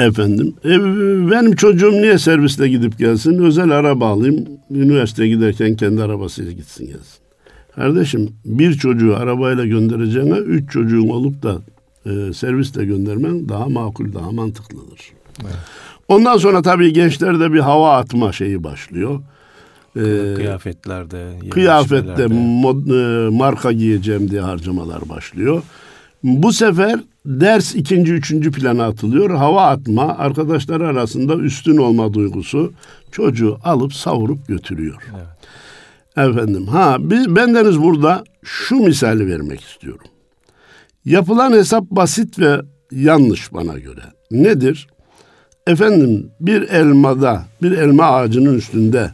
Efendim, 0.00 0.54
e, 0.64 0.68
benim 1.30 1.56
çocuğum 1.56 1.92
niye 1.92 2.18
serviste 2.18 2.68
gidip 2.68 2.98
gelsin? 2.98 3.38
Özel 3.38 3.70
araba 3.70 4.08
alayım, 4.08 4.44
üniversiteye 4.70 5.28
giderken 5.28 5.76
kendi 5.76 6.02
arabasıyla 6.02 6.52
gitsin 6.52 6.86
gelsin. 6.86 7.20
Kardeşim, 7.74 8.32
bir 8.44 8.74
çocuğu 8.74 9.16
arabayla 9.16 9.66
göndereceğine 9.66 10.38
üç 10.38 10.72
çocuğun 10.72 11.08
olup 11.08 11.42
da 11.42 11.58
e, 12.06 12.32
servisle 12.32 12.84
göndermen 12.84 13.48
daha 13.48 13.68
makul, 13.68 14.14
daha 14.14 14.32
mantıklıdır. 14.32 15.00
Evet. 15.42 15.54
Ondan 16.08 16.36
sonra 16.36 16.62
tabii 16.62 16.92
gençlerde 16.92 17.52
bir 17.52 17.58
hava 17.58 17.96
atma 17.96 18.32
şeyi 18.32 18.64
başlıyor. 18.64 19.20
Ee, 19.96 20.34
kıyafetlerde, 20.36 21.26
kıyafette 21.50 22.26
mod, 22.26 22.86
e, 22.86 23.30
marka 23.30 23.72
giyeceğim 23.72 24.30
diye 24.30 24.40
harcamalar 24.40 25.08
başlıyor. 25.08 25.62
Bu 26.22 26.52
sefer 26.52 27.00
ders 27.26 27.74
ikinci, 27.74 28.12
üçüncü 28.12 28.52
plana 28.52 28.86
atılıyor. 28.86 29.30
Hava 29.30 29.66
atma, 29.66 30.18
arkadaşlar 30.18 30.80
arasında 30.80 31.36
üstün 31.36 31.76
olma 31.76 32.14
duygusu 32.14 32.72
çocuğu 33.12 33.58
alıp 33.64 33.94
savurup 33.94 34.48
götürüyor. 34.48 35.02
Evet. 35.10 36.28
Efendim, 36.28 36.66
ha 36.66 36.96
biz, 37.00 37.36
bendeniz 37.36 37.80
burada 37.80 38.24
şu 38.42 38.76
misali 38.76 39.26
vermek 39.26 39.60
istiyorum. 39.60 40.06
Yapılan 41.04 41.52
hesap 41.52 41.84
basit 41.90 42.38
ve 42.38 42.60
yanlış 42.92 43.52
bana 43.52 43.78
göre. 43.78 44.02
Nedir? 44.30 44.88
Efendim 45.66 46.30
bir 46.40 46.62
elmada, 46.62 47.44
bir 47.62 47.72
elma 47.72 48.04
ağacının 48.04 48.54
üstünde 48.54 49.10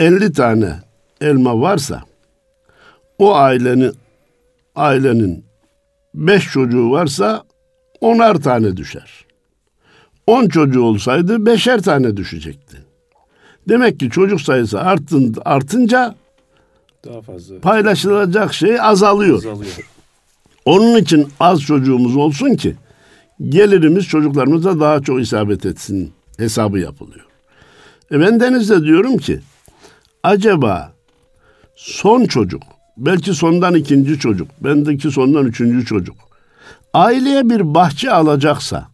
50 0.00 0.32
tane 0.32 0.72
elma 1.20 1.60
varsa 1.60 2.02
o 3.18 3.34
ailenin 3.34 3.92
ailenin 4.74 5.44
5 6.14 6.52
çocuğu 6.52 6.90
varsa 6.90 7.44
onar 8.00 8.34
tane 8.34 8.76
düşer. 8.76 9.24
10 10.26 10.48
çocuğu 10.48 10.82
olsaydı 10.82 11.46
beşer 11.46 11.82
tane 11.82 12.16
düşecekti. 12.16 12.76
Demek 13.68 14.00
ki 14.00 14.10
çocuk 14.10 14.40
sayısı 14.40 14.80
arttın, 14.80 15.34
artınca 15.44 16.14
daha 17.04 17.22
fazla 17.22 17.60
paylaşılacak 17.60 18.54
şey 18.54 18.80
azalıyor. 18.80 19.36
azalıyor. 19.36 19.90
Onun 20.64 20.96
için 20.96 21.28
az 21.40 21.60
çocuğumuz 21.60 22.16
olsun 22.16 22.54
ki 22.54 22.76
gelirimiz 23.48 24.04
çocuklarımıza 24.04 24.80
daha 24.80 25.00
çok 25.02 25.20
isabet 25.20 25.66
etsin 25.66 26.12
hesabı 26.36 26.78
yapılıyor. 26.78 27.26
E 28.12 28.20
ben 28.20 28.40
denizde 28.40 28.82
diyorum 28.82 29.16
ki 29.16 29.40
acaba 30.22 30.92
son 31.76 32.24
çocuk, 32.24 32.62
belki 32.96 33.34
sondan 33.34 33.74
ikinci 33.74 34.18
çocuk, 34.18 34.48
bendeki 34.60 35.10
sondan 35.10 35.46
üçüncü 35.46 35.84
çocuk, 35.84 36.16
aileye 36.94 37.50
bir 37.50 37.74
bahçe 37.74 38.10
alacaksa, 38.10 38.88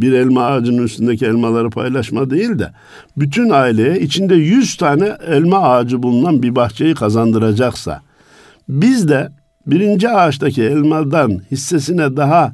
bir 0.00 0.12
elma 0.12 0.46
ağacının 0.46 0.82
üstündeki 0.82 1.26
elmaları 1.26 1.70
paylaşma 1.70 2.30
değil 2.30 2.58
de, 2.58 2.72
bütün 3.16 3.50
aileye 3.50 4.00
içinde 4.00 4.34
yüz 4.34 4.76
tane 4.76 5.16
elma 5.26 5.58
ağacı 5.58 6.02
bulunan 6.02 6.42
bir 6.42 6.56
bahçeyi 6.56 6.94
kazandıracaksa, 6.94 8.02
biz 8.68 9.08
de 9.08 9.32
birinci 9.66 10.08
ağaçtaki 10.08 10.62
elmadan 10.62 11.42
hissesine 11.50 12.16
daha 12.16 12.52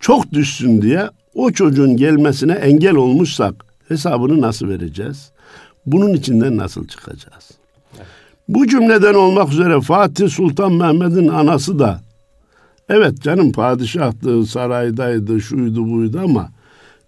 çok 0.00 0.32
düşsün 0.32 0.82
diye 0.82 1.08
o 1.34 1.50
çocuğun 1.50 1.96
gelmesine 1.96 2.52
engel 2.52 2.94
olmuşsak 2.94 3.54
hesabını 3.88 4.40
nasıl 4.40 4.68
vereceğiz? 4.68 5.32
Bunun 5.92 6.14
içinden 6.14 6.56
nasıl 6.56 6.88
çıkacağız? 6.88 7.50
Bu 8.48 8.66
cümleden 8.66 9.14
olmak 9.14 9.52
üzere 9.52 9.80
Fatih 9.80 10.28
Sultan 10.28 10.72
Mehmet'in 10.72 11.28
anası 11.28 11.78
da 11.78 12.00
evet 12.88 13.22
canım 13.22 13.52
padişahtı, 13.52 14.46
saraydaydı, 14.46 15.40
şuydu 15.40 15.90
buydu 15.90 16.20
ama 16.24 16.50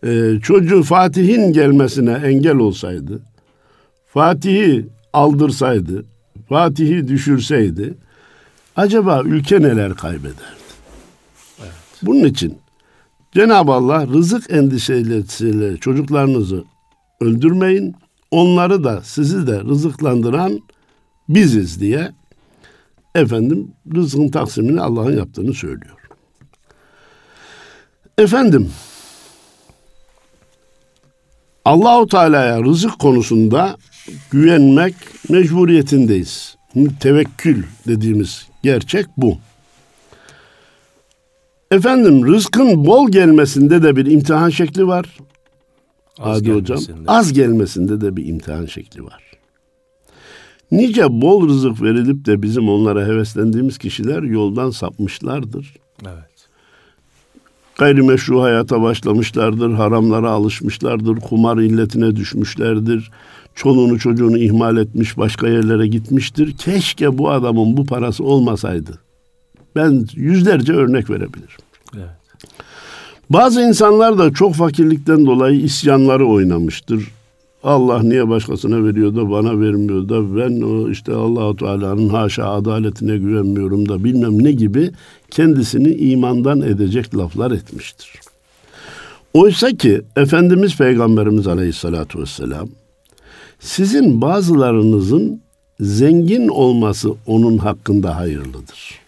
e, 0.04 0.40
çocuğu 0.42 0.82
Fatih'in 0.82 1.52
gelmesine 1.52 2.12
engel 2.12 2.56
olsaydı, 2.56 3.20
Fatih'i 4.06 4.86
aldırsaydı, 5.12 6.04
Fatih'i 6.48 7.08
düşürseydi 7.08 7.94
acaba 8.76 9.22
ülke 9.24 9.62
neler 9.62 9.94
kaybederdi? 9.94 10.42
Evet. 11.60 11.72
Bunun 12.02 12.24
için 12.24 12.58
Cenab-ı 13.32 13.72
Allah 13.72 14.06
rızık 14.06 14.52
endişesiyle 14.52 15.76
çocuklarınızı 15.76 16.64
öldürmeyin. 17.20 17.94
Onları 18.30 18.84
da 18.84 19.00
sizi 19.02 19.46
de 19.46 19.60
rızıklandıran 19.60 20.60
biziz 21.28 21.80
diye 21.80 22.12
efendim 23.14 23.72
rızkın 23.94 24.28
taksimini 24.28 24.80
Allah'ın 24.80 25.16
yaptığını 25.16 25.54
söylüyor. 25.54 25.96
Efendim 28.18 28.70
Allahu 31.64 32.06
Teala'ya 32.06 32.62
rızık 32.62 32.98
konusunda 32.98 33.76
güvenmek 34.30 34.94
mecburiyetindeyiz. 35.28 36.56
Tevekkül 37.00 37.64
dediğimiz 37.86 38.46
gerçek 38.62 39.06
bu. 39.16 39.38
Efendim 41.70 42.26
rızkın 42.26 42.86
bol 42.86 43.08
gelmesinde 43.10 43.82
de 43.82 43.96
bir 43.96 44.06
imtihan 44.06 44.50
şekli 44.50 44.86
var. 44.86 45.18
Az 46.20 46.38
Adi 46.38 46.52
hocam. 46.52 46.78
Az 47.06 47.32
gelmesinde 47.32 48.00
de 48.00 48.16
bir 48.16 48.26
imtihan 48.26 48.66
şekli 48.66 49.04
var. 49.04 49.22
Nice 50.72 51.06
bol 51.10 51.48
rızık 51.48 51.82
verilip 51.82 52.26
de 52.26 52.42
bizim 52.42 52.68
onlara 52.68 53.06
heveslendiğimiz 53.06 53.78
kişiler 53.78 54.22
yoldan 54.22 54.70
sapmışlardır. 54.70 55.74
Evet. 56.02 56.48
Gayrimeşru 57.78 58.42
hayata 58.42 58.82
başlamışlardır, 58.82 59.72
haramlara 59.72 60.30
alışmışlardır, 60.30 61.16
kumar 61.16 61.58
illetine 61.58 62.16
düşmüşlerdir. 62.16 63.10
Çoluğunu 63.54 63.98
çocuğunu 63.98 64.38
ihmal 64.38 64.76
etmiş, 64.76 65.18
başka 65.18 65.48
yerlere 65.48 65.86
gitmiştir. 65.86 66.56
Keşke 66.56 67.18
bu 67.18 67.30
adamın 67.30 67.76
bu 67.76 67.86
parası 67.86 68.24
olmasaydı 68.24 68.98
ben 69.76 70.06
yüzlerce 70.14 70.72
örnek 70.72 71.10
verebilirim. 71.10 71.56
Bazı 73.30 73.62
insanlar 73.62 74.18
da 74.18 74.32
çok 74.32 74.54
fakirlikten 74.54 75.26
dolayı 75.26 75.60
isyanları 75.60 76.26
oynamıştır. 76.26 77.10
Allah 77.64 78.02
niye 78.02 78.28
başkasına 78.28 78.84
veriyor 78.84 79.16
da 79.16 79.30
bana 79.30 79.60
vermiyor 79.60 80.08
da 80.08 80.36
ben 80.36 80.60
o 80.60 80.90
işte 80.90 81.12
Allahu 81.12 81.56
Teala'nın 81.56 82.08
haşa 82.08 82.50
adaletine 82.50 83.16
güvenmiyorum 83.16 83.88
da 83.88 84.04
bilmem 84.04 84.44
ne 84.44 84.52
gibi 84.52 84.90
kendisini 85.30 85.94
imandan 85.94 86.60
edecek 86.60 87.16
laflar 87.16 87.50
etmiştir. 87.50 88.20
Oysa 89.34 89.70
ki 89.70 90.02
Efendimiz 90.16 90.76
Peygamberimiz 90.76 91.46
Aleyhisselatü 91.46 92.20
Vesselam 92.20 92.68
sizin 93.60 94.20
bazılarınızın 94.20 95.40
zengin 95.80 96.48
olması 96.48 97.10
onun 97.26 97.58
hakkında 97.58 98.16
hayırlıdır. 98.16 99.00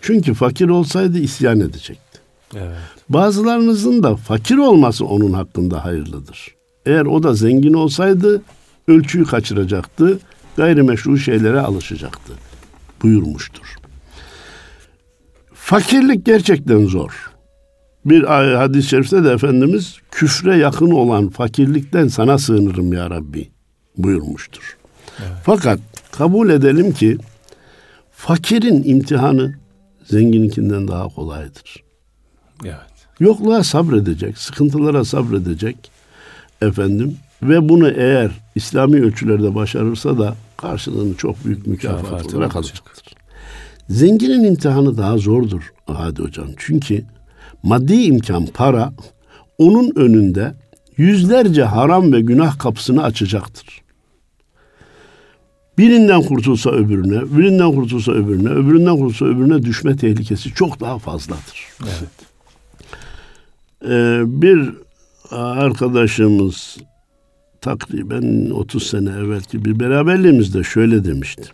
Çünkü 0.00 0.34
fakir 0.34 0.68
olsaydı 0.68 1.18
isyan 1.18 1.60
edecekti. 1.60 2.05
Evet. 2.54 2.76
Bazılarınızın 3.08 4.02
da 4.02 4.16
fakir 4.16 4.56
olması 4.56 5.06
onun 5.06 5.32
hakkında 5.32 5.84
hayırlıdır. 5.84 6.54
Eğer 6.86 7.06
o 7.06 7.22
da 7.22 7.34
zengin 7.34 7.72
olsaydı 7.74 8.42
ölçüyü 8.88 9.24
kaçıracaktı, 9.24 10.18
gayrimeşru 10.56 11.18
şeylere 11.18 11.60
alışacaktı 11.60 12.32
buyurmuştur. 13.02 13.76
Fakirlik 15.54 16.26
gerçekten 16.26 16.86
zor. 16.86 17.30
Bir 18.04 18.22
hadis-i 18.54 18.88
şerifte 18.88 19.24
de 19.24 19.30
Efendimiz 19.30 19.96
küfre 20.10 20.56
yakın 20.56 20.90
olan 20.90 21.28
fakirlikten 21.28 22.08
sana 22.08 22.38
sığınırım 22.38 22.92
ya 22.92 23.10
Rabbi 23.10 23.50
buyurmuştur. 23.96 24.76
Evet. 25.18 25.30
Fakat 25.44 25.80
kabul 26.12 26.50
edelim 26.50 26.92
ki 26.92 27.18
fakirin 28.12 28.82
imtihanı 28.84 29.54
zengininkinden 30.04 30.88
daha 30.88 31.08
kolaydır. 31.08 31.85
Evet. 32.64 32.76
Yokluğa 33.20 33.64
sabredecek, 33.64 34.38
sıkıntılara 34.38 35.04
sabredecek 35.04 35.90
efendim 36.62 37.16
ve 37.42 37.68
bunu 37.68 37.88
eğer 37.88 38.30
İslami 38.54 39.02
ölçülerde 39.02 39.54
başarırsa 39.54 40.18
da 40.18 40.34
karşılığını 40.56 41.14
çok 41.14 41.44
büyük 41.44 41.66
mükafat 41.66 42.34
olarak 42.34 42.56
alacaktır. 42.56 43.14
Zenginin 43.88 44.44
imtihanı 44.44 44.98
daha 44.98 45.18
zordur 45.18 45.72
Hadi 45.86 46.22
Hocam. 46.22 46.48
Çünkü 46.56 47.04
maddi 47.62 47.94
imkan, 47.94 48.46
para 48.46 48.92
onun 49.58 49.92
önünde 49.96 50.54
yüzlerce 50.96 51.64
haram 51.64 52.12
ve 52.12 52.20
günah 52.20 52.58
kapısını 52.58 53.02
açacaktır. 53.02 53.82
Birinden 55.78 56.22
kurtulsa 56.22 56.70
öbürüne, 56.70 57.36
birinden 57.38 57.74
kurtulsa 57.74 58.12
öbürüne, 58.12 58.48
öbüründen 58.48 58.96
kurtulsa 58.96 59.24
öbürüne 59.24 59.62
düşme 59.62 59.96
tehlikesi 59.96 60.54
çok 60.54 60.80
daha 60.80 60.98
fazladır. 60.98 61.66
Evet. 61.82 62.25
Ee, 63.84 64.22
bir 64.26 64.74
arkadaşımız 65.30 66.76
takriben 67.60 68.50
30 68.50 68.86
sene 68.86 69.10
evvelki 69.10 69.64
bir 69.64 69.80
beraberliğimizde 69.80 70.62
şöyle 70.62 71.04
demişti. 71.04 71.48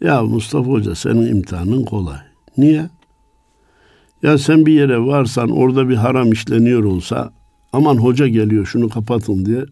Ya 0.00 0.22
Mustafa 0.22 0.70
Hoca 0.70 0.94
senin 0.94 1.26
imtihanın 1.26 1.84
kolay. 1.84 2.18
Niye? 2.58 2.90
Ya 4.22 4.38
sen 4.38 4.66
bir 4.66 4.72
yere 4.72 4.98
varsan 4.98 5.50
orada 5.50 5.88
bir 5.88 5.96
haram 5.96 6.32
işleniyor 6.32 6.84
olsa 6.84 7.32
aman 7.72 7.96
hoca 7.96 8.28
geliyor 8.28 8.66
şunu 8.66 8.88
kapatın 8.88 9.46
diye 9.46 9.64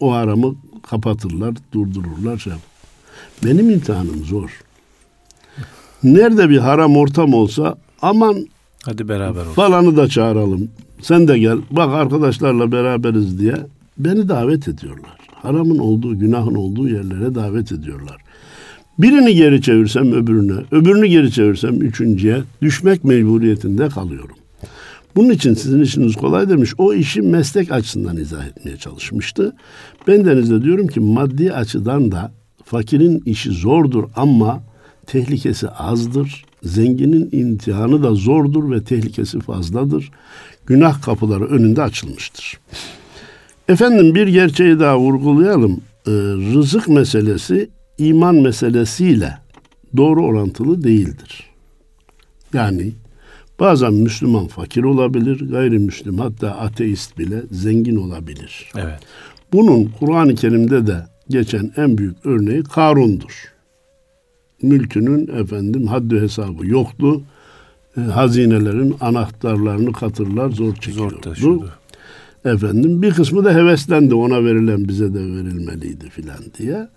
o 0.00 0.12
haramı 0.12 0.54
kapatırlar, 0.82 1.54
durdururlar. 1.72 2.38
Şey. 2.38 2.52
Benim 3.44 3.70
imtihanım 3.70 4.24
zor. 4.24 4.60
Nerede 6.02 6.50
bir 6.50 6.58
haram 6.58 6.96
ortam 6.96 7.34
olsa 7.34 7.78
aman 8.02 8.46
hadi 8.84 9.08
beraber 9.08 9.40
olsun. 9.40 9.52
falanı 9.52 9.96
da 9.96 10.08
çağıralım. 10.08 10.68
Sen 11.00 11.28
de 11.28 11.38
gel. 11.38 11.58
Bak 11.70 11.94
arkadaşlarla 11.94 12.72
beraberiz 12.72 13.38
diye 13.38 13.54
beni 13.98 14.28
davet 14.28 14.68
ediyorlar. 14.68 15.16
Haramın 15.42 15.78
olduğu, 15.78 16.18
günahın 16.18 16.54
olduğu 16.54 16.88
yerlere 16.88 17.34
davet 17.34 17.72
ediyorlar. 17.72 18.16
Birini 18.98 19.34
geri 19.34 19.62
çevirsem 19.62 20.12
öbürüne, 20.12 20.64
öbürünü 20.70 21.06
geri 21.06 21.32
çevirsem 21.32 21.82
üçüncüye 21.82 22.42
düşmek 22.62 23.04
mecburiyetinde 23.04 23.88
kalıyorum. 23.88 24.36
Bunun 25.16 25.30
için 25.30 25.54
sizin 25.54 25.82
işiniz 25.82 26.16
kolay 26.16 26.48
demiş. 26.48 26.74
O 26.78 26.94
işi 26.94 27.22
meslek 27.22 27.72
açısından 27.72 28.16
izah 28.16 28.46
etmeye 28.46 28.76
çalışmıştı. 28.76 29.56
Ben 30.08 30.24
de 30.24 30.62
diyorum 30.64 30.86
ki 30.86 31.00
maddi 31.00 31.52
açıdan 31.52 32.12
da 32.12 32.32
fakirin 32.64 33.22
işi 33.26 33.50
zordur 33.50 34.04
ama 34.16 34.62
tehlikesi 35.06 35.68
azdır. 35.68 36.44
Zenginin 36.62 37.28
imtihanı 37.32 38.02
da 38.02 38.14
zordur 38.14 38.70
ve 38.70 38.84
tehlikesi 38.84 39.40
fazladır. 39.40 40.10
Günah 40.66 41.02
kapıları 41.02 41.44
önünde 41.46 41.82
açılmıştır. 41.82 42.58
Efendim 43.68 44.14
bir 44.14 44.26
gerçeği 44.26 44.80
daha 44.80 44.98
vurgulayalım. 44.98 45.80
Ee, 46.06 46.10
rızık 46.54 46.88
meselesi 46.88 47.70
iman 47.98 48.34
meselesiyle 48.34 49.38
doğru 49.96 50.26
orantılı 50.26 50.84
değildir. 50.84 51.50
Yani 52.54 52.92
bazen 53.60 53.94
Müslüman 53.94 54.46
fakir 54.46 54.82
olabilir, 54.82 55.50
gayrimüslim 55.50 56.18
hatta 56.18 56.50
ateist 56.50 57.18
bile 57.18 57.42
zengin 57.50 57.96
olabilir. 57.96 58.70
Evet. 58.76 59.00
Bunun 59.52 59.90
Kur'an-ı 60.00 60.34
Kerim'de 60.34 60.86
de 60.86 61.06
geçen 61.28 61.72
en 61.76 61.98
büyük 61.98 62.16
örneği 62.26 62.62
Karun'dur. 62.62 63.51
Mülkünün 64.62 65.28
efendim 65.42 65.86
haddi 65.86 66.20
hesabı 66.20 66.66
yoktu. 66.66 67.22
E, 67.96 68.00
hazinelerin 68.00 68.96
anahtarlarını 69.00 69.92
katırlar 69.92 70.50
zor 70.50 70.74
çekiyordu. 70.74 71.34
Zor 71.36 71.60
Efendim 72.44 73.02
bir 73.02 73.10
kısmı 73.10 73.44
da 73.44 73.54
heveslendi 73.54 74.14
ona 74.14 74.44
verilen 74.44 74.88
bize 74.88 75.14
de 75.14 75.18
verilmeliydi 75.18 76.10
filan 76.10 76.38
diye. 76.58 76.88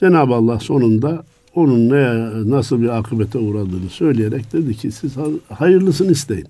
Cenab-ı 0.00 0.34
Allah 0.34 0.60
sonunda 0.60 1.24
onun 1.54 1.88
ne 1.88 2.50
nasıl 2.50 2.82
bir 2.82 2.98
akıbete 2.98 3.38
uğradığını 3.38 3.90
söyleyerek 3.90 4.52
dedi 4.52 4.76
ki 4.76 4.92
siz 4.92 5.12
hayırlısını 5.48 6.12
isteyin. 6.12 6.46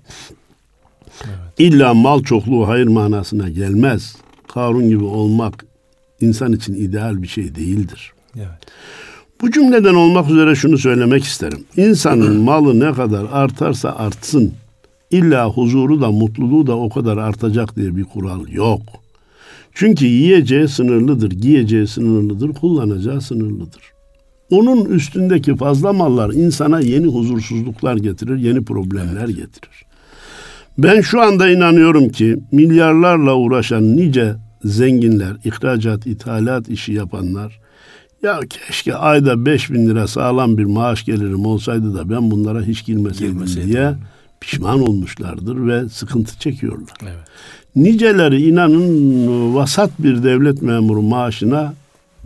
Evet. 1.25 1.37
İlla 1.57 1.93
mal 1.93 2.23
çokluğu 2.23 2.67
hayır 2.67 2.87
manasına 2.87 3.49
gelmez. 3.49 4.15
Karun 4.53 4.89
gibi 4.89 5.03
olmak 5.03 5.65
insan 6.21 6.53
için 6.53 6.73
ideal 6.73 7.21
bir 7.21 7.27
şey 7.27 7.55
değildir. 7.55 8.13
Evet. 8.35 8.67
Bu 9.43 9.51
cümleden 9.51 9.93
olmak 9.93 10.29
üzere 10.29 10.55
şunu 10.55 10.77
söylemek 10.77 11.23
isterim. 11.23 11.63
İnsanın 11.77 12.41
malı 12.41 12.79
ne 12.79 12.93
kadar 12.93 13.25
artarsa 13.31 13.95
artsın, 13.95 14.53
illa 15.11 15.49
huzuru 15.49 16.01
da 16.01 16.11
mutluluğu 16.11 16.67
da 16.67 16.77
o 16.77 16.89
kadar 16.89 17.17
artacak 17.17 17.75
diye 17.75 17.95
bir 17.95 18.03
kural 18.03 18.47
yok. 18.47 18.81
Çünkü 19.73 20.05
yiyeceği 20.05 20.67
sınırlıdır, 20.67 21.31
giyeceği 21.31 21.87
sınırlıdır, 21.87 22.53
kullanacağı 22.53 23.21
sınırlıdır. 23.21 23.81
Onun 24.51 24.85
üstündeki 24.85 25.55
fazla 25.55 25.93
mallar 25.93 26.33
insana 26.33 26.79
yeni 26.79 27.05
huzursuzluklar 27.05 27.95
getirir, 27.95 28.37
yeni 28.37 28.65
problemler 28.65 29.27
getirir. 29.27 29.85
Ben 30.77 31.01
şu 31.01 31.21
anda 31.21 31.49
inanıyorum 31.49 32.09
ki 32.09 32.37
milyarlarla 32.51 33.35
uğraşan 33.35 33.97
nice 33.97 34.35
zenginler, 34.63 35.33
ihracat, 35.43 36.07
ithalat 36.07 36.69
işi 36.69 36.93
yapanlar, 36.93 37.62
ya 38.23 38.39
keşke 38.49 38.95
ayda 38.95 39.45
5 39.45 39.71
bin 39.71 39.89
lira 39.89 40.07
sağlam 40.07 40.57
bir 40.57 40.65
maaş 40.65 41.05
gelirim 41.05 41.45
olsaydı 41.45 41.95
da 41.95 42.09
ben 42.09 42.31
bunlara 42.31 42.61
hiç 42.61 42.85
girmeseydim, 42.85 43.33
girmeseydim. 43.33 43.71
diye 43.71 43.93
pişman 44.41 44.81
olmuşlardır 44.81 45.67
ve 45.67 45.89
sıkıntı 45.89 46.39
çekiyorlar. 46.39 46.93
Evet. 47.03 47.27
Niceleri 47.75 48.41
inanın 48.41 49.55
vasat 49.55 49.91
bir 49.99 50.23
devlet 50.23 50.61
memuru 50.61 51.01
maaşına 51.01 51.73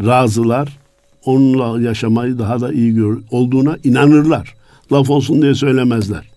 razılar. 0.05 0.77
Onunla 1.25 1.81
yaşamayı 1.81 2.39
daha 2.39 2.61
da 2.61 2.73
iyi 2.73 2.93
gör, 2.93 3.17
olduğuna 3.31 3.77
inanırlar. 3.83 4.55
Laf 4.91 5.09
olsun 5.09 5.41
diye 5.41 5.55
söylemezler. 5.55 6.29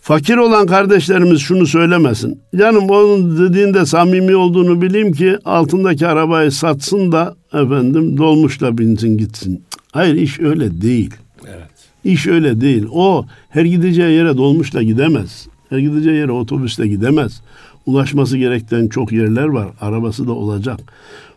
Fakir 0.00 0.36
olan 0.36 0.66
kardeşlerimiz 0.66 1.40
şunu 1.40 1.66
söylemesin. 1.66 2.40
Canım 2.58 2.90
onun 2.90 3.38
dediğinde 3.38 3.86
samimi 3.86 4.36
olduğunu 4.36 4.82
bileyim 4.82 5.12
ki 5.12 5.38
altındaki 5.44 6.06
arabayı 6.06 6.52
satsın 6.52 7.12
da 7.12 7.34
efendim 7.54 8.16
dolmuşla 8.16 8.78
binsin 8.78 9.18
gitsin. 9.18 9.62
Hayır 9.92 10.14
iş 10.14 10.40
öyle 10.40 10.80
değil. 10.80 11.14
Evet. 11.44 11.70
İş 12.04 12.26
öyle 12.26 12.60
değil. 12.60 12.86
O 12.92 13.26
her 13.48 13.64
gideceği 13.64 14.16
yere 14.16 14.36
dolmuşla 14.36 14.82
gidemez. 14.82 15.46
Her 15.70 15.78
gideceği 15.78 16.16
yere 16.16 16.32
otobüsle 16.32 16.88
gidemez 16.88 17.42
ulaşması 17.86 18.38
gereken 18.38 18.88
çok 18.88 19.12
yerler 19.12 19.44
var. 19.44 19.68
Arabası 19.80 20.26
da 20.26 20.32
olacak. 20.32 20.80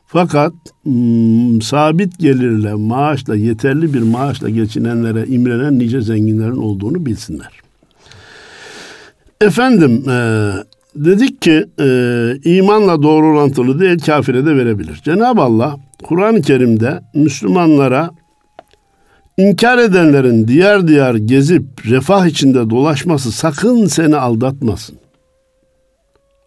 Fakat 0.08 0.54
m, 0.86 1.62
sabit 1.62 2.19
gelirle, 2.19 2.73
maaşla, 2.73 3.36
yeterli 3.36 3.93
bir 3.93 4.02
maaşla 4.02 4.49
geçinenlere 4.49 5.26
imrenen 5.28 5.80
nice 5.80 6.02
zenginlerin 6.02 6.58
olduğunu 6.58 7.06
bilsinler. 7.06 7.62
Efendim, 9.41 10.10
e, 10.10 10.52
dedik 10.95 11.41
ki 11.41 11.65
e, 11.80 11.88
imanla 12.43 13.04
doğru 13.04 13.28
orantılı 13.28 13.80
değil 13.80 13.99
kafire 13.99 14.45
de 14.45 14.56
verebilir. 14.56 15.02
Cenab-ı 15.04 15.41
Allah 15.41 15.78
Kur'an-ı 16.03 16.41
Kerim'de 16.41 17.01
Müslümanlara 17.13 18.11
inkar 19.37 19.77
edenlerin 19.77 20.47
diğer 20.47 20.87
diğer 20.87 21.15
gezip 21.15 21.85
refah 21.85 22.25
içinde 22.25 22.69
dolaşması 22.69 23.31
sakın 23.31 23.85
seni 23.85 24.15
aldatmasın. 24.15 24.97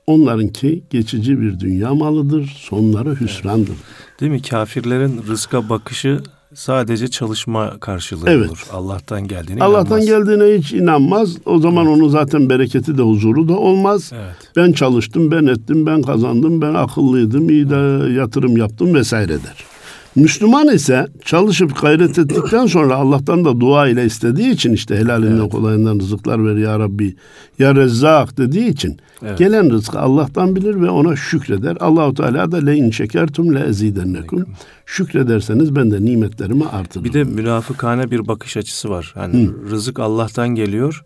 Onlarınki 0.06 0.84
geçici 0.90 1.40
bir 1.40 1.60
dünya 1.60 1.94
malıdır, 1.94 2.56
sonları 2.58 3.20
hüsrandır. 3.20 3.76
Değil 4.20 4.32
mi? 4.32 4.42
Kafirlerin 4.42 5.22
rızka 5.28 5.68
bakışı 5.68 6.20
sadece 6.56 7.08
çalışma 7.08 7.78
karşılığı 7.80 8.30
evet. 8.30 8.48
olur. 8.48 8.66
Allah'tan 8.72 9.28
geldiğine 9.28 9.64
Allah'tan 9.64 10.02
inanmaz. 10.02 10.06
geldiğine 10.06 10.58
hiç 10.58 10.72
inanmaz. 10.72 11.36
O 11.46 11.58
zaman 11.58 11.86
evet. 11.86 11.96
onun 11.96 12.08
zaten 12.08 12.50
bereketi 12.50 12.98
de 12.98 13.02
huzuru 13.02 13.48
da 13.48 13.58
olmaz. 13.58 14.10
Evet. 14.14 14.36
Ben 14.56 14.72
çalıştım, 14.72 15.30
ben 15.30 15.46
ettim, 15.46 15.86
ben 15.86 16.02
kazandım, 16.02 16.62
ben 16.62 16.74
akıllıydım, 16.74 17.50
iyi 17.50 17.70
de 17.70 18.12
yatırım 18.12 18.56
yaptım 18.56 18.94
vesaire 18.94 19.28
der. 19.42 19.75
Müslüman 20.16 20.68
ise 20.68 21.06
çalışıp 21.24 21.80
gayret 21.80 22.18
ettikten 22.18 22.66
sonra 22.66 22.94
Allah'tan 22.94 23.44
da 23.44 23.60
dua 23.60 23.88
ile 23.88 24.04
istediği 24.04 24.50
için 24.50 24.72
işte 24.72 24.96
helalinden 24.96 25.40
evet. 25.40 25.52
kolayından 25.52 25.98
rızıklar 25.98 26.44
ver 26.46 26.56
ya 26.56 26.78
Rabbi 26.78 27.16
ya 27.58 27.74
Rezzak 27.74 28.38
dediği 28.38 28.68
için 28.68 29.00
evet. 29.22 29.38
gelen 29.38 29.70
rızkı 29.70 30.00
Allah'tan 30.00 30.56
bilir 30.56 30.80
ve 30.80 30.90
ona 30.90 31.16
şükreder. 31.16 31.76
Allahu 31.80 32.14
Teala 32.14 32.52
da 32.52 32.56
le 32.56 32.76
in 32.76 32.90
şekertum 32.90 33.54
le 33.54 33.60
ezidennekum. 33.60 34.46
Şükrederseniz 34.86 35.76
ben 35.76 35.90
de 35.90 36.04
nimetlerimi 36.04 36.66
artırırım. 36.66 37.04
Bir 37.04 37.12
de 37.12 37.24
münafıkane 37.24 38.10
bir 38.10 38.28
bakış 38.28 38.56
açısı 38.56 38.90
var. 38.90 39.12
Hani 39.14 39.46
Hı. 39.46 39.70
rızık 39.70 40.00
Allah'tan 40.00 40.48
geliyor 40.48 41.04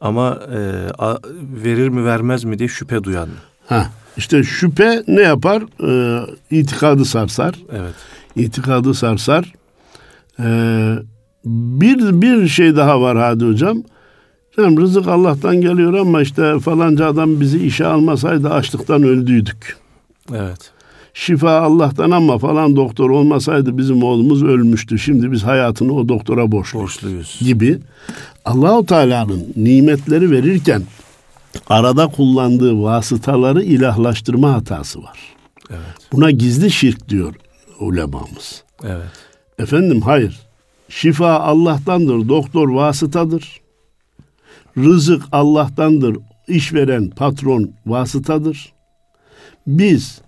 ama 0.00 0.40
e, 0.52 0.58
a, 0.98 1.16
verir 1.64 1.88
mi 1.88 2.04
vermez 2.04 2.44
mi 2.44 2.58
diye 2.58 2.68
şüphe 2.68 3.04
duyan. 3.04 3.28
Ha, 3.66 3.86
işte 4.16 4.42
şüphe 4.42 5.02
ne 5.08 5.20
yapar? 5.20 5.62
Ee, 5.82 6.26
itikadı 6.50 7.04
sarsar. 7.04 7.54
Evet 7.72 7.94
itikadı 8.38 8.94
sarsar. 8.94 9.52
Ee, 10.40 10.94
bir, 11.44 12.22
bir 12.22 12.48
şey 12.48 12.76
daha 12.76 13.00
var 13.00 13.18
Hadi 13.18 13.44
Hocam. 13.44 13.82
Canım 14.56 14.80
rızık 14.80 15.08
Allah'tan 15.08 15.60
geliyor 15.60 15.94
ama 15.94 16.22
işte 16.22 16.58
falanca 16.60 17.06
adam 17.06 17.40
bizi 17.40 17.66
işe 17.66 17.86
almasaydı 17.86 18.50
açlıktan 18.50 19.02
öldüydük. 19.02 19.76
Evet. 20.34 20.70
Şifa 21.14 21.50
Allah'tan 21.50 22.10
ama 22.10 22.38
falan 22.38 22.76
doktor 22.76 23.10
olmasaydı 23.10 23.78
bizim 23.78 24.02
oğlumuz 24.02 24.42
ölmüştü. 24.42 24.98
Şimdi 24.98 25.32
biz 25.32 25.42
hayatını 25.42 25.92
o 25.92 26.08
doktora 26.08 26.52
borçluyuz. 26.52 26.84
Borçluyuz. 26.84 27.38
Gibi. 27.40 27.78
Allahu 28.44 28.86
Teala'nın 28.86 29.46
nimetleri 29.56 30.30
verirken 30.30 30.82
arada 31.68 32.06
kullandığı 32.06 32.82
vasıtaları 32.82 33.62
ilahlaştırma 33.62 34.52
hatası 34.52 35.02
var. 35.02 35.18
Evet. 35.70 36.12
Buna 36.12 36.30
gizli 36.30 36.70
şirk 36.70 37.08
diyor 37.08 37.34
ulemamız. 37.80 38.64
Evet. 38.84 39.10
Efendim 39.58 40.00
hayır. 40.00 40.40
Şifa 40.88 41.40
Allah'tandır, 41.40 42.28
doktor 42.28 42.68
vasıtadır. 42.68 43.60
Rızık 44.76 45.22
Allah'tandır, 45.32 46.16
işveren 46.48 47.10
patron 47.10 47.70
vasıtadır. 47.86 48.72
Biz 49.66 50.20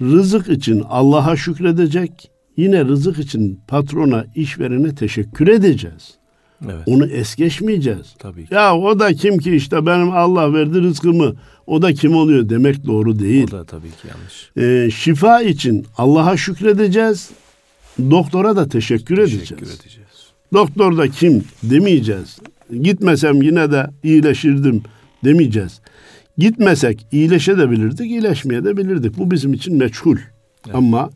rızık 0.00 0.48
için 0.48 0.84
Allah'a 0.88 1.36
şükredecek, 1.36 2.30
yine 2.56 2.84
rızık 2.84 3.18
için 3.18 3.60
patrona, 3.68 4.24
işverene 4.34 4.94
teşekkür 4.94 5.48
edeceğiz. 5.48 6.14
Evet. 6.64 6.82
Onu 6.86 7.06
es 7.06 7.34
geçmeyeceğiz. 7.36 8.14
Tabii 8.18 8.46
ki. 8.46 8.54
Ya 8.54 8.76
o 8.76 8.98
da 8.98 9.14
kim 9.14 9.38
ki 9.38 9.56
işte 9.56 9.86
benim 9.86 10.10
Allah 10.10 10.54
verdi 10.54 10.82
rızkımı, 10.82 11.34
o 11.66 11.82
da 11.82 11.92
kim 11.92 12.16
oluyor 12.16 12.48
demek 12.48 12.86
doğru 12.86 13.18
değil. 13.18 13.48
O 13.48 13.50
da 13.50 13.64
tabii 13.64 13.90
ki 13.90 14.08
yanlış. 14.08 14.50
Ee, 14.56 14.90
şifa 14.90 15.42
için 15.42 15.86
Allah'a 15.98 16.36
şükredeceğiz, 16.36 17.30
doktora 17.98 18.56
da 18.56 18.68
teşekkür, 18.68 19.18
edeceğiz. 19.18 19.48
Teşekkür 19.48 19.66
edeceğiz. 19.66 20.06
Doktor 20.52 20.96
da 20.96 21.08
kim 21.08 21.44
demeyeceğiz. 21.62 22.38
Gitmesem 22.82 23.42
yine 23.42 23.72
de 23.72 23.90
iyileşirdim 24.02 24.82
demeyeceğiz. 25.24 25.80
Gitmesek 26.38 27.06
iyileşebilirdik, 27.12 28.10
iyileşmeyebilirdik. 28.10 29.18
Bu 29.18 29.30
bizim 29.30 29.52
için 29.52 29.76
meçhul. 29.76 30.16
Ama 30.72 31.10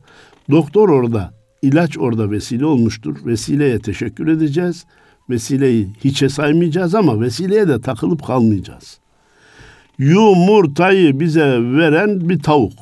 doktor 0.51 0.89
orada, 0.89 1.35
ilaç 1.63 1.99
orada 1.99 2.31
vesile 2.31 2.65
olmuştur. 2.65 3.17
Vesileye 3.27 3.79
teşekkür 3.79 4.29
edeceğiz. 4.29 4.85
Vesileyi 5.31 5.89
hiçe 6.05 6.29
saymayacağız 6.29 6.95
ama 6.95 7.21
vesileye 7.21 7.69
de 7.69 7.81
takılıp 7.81 8.27
kalmayacağız. 8.27 8.99
Yumurtayı 9.99 11.21
bize 11.21 11.59
veren 11.63 12.29
bir 12.29 12.39
tavuk. 12.43 12.79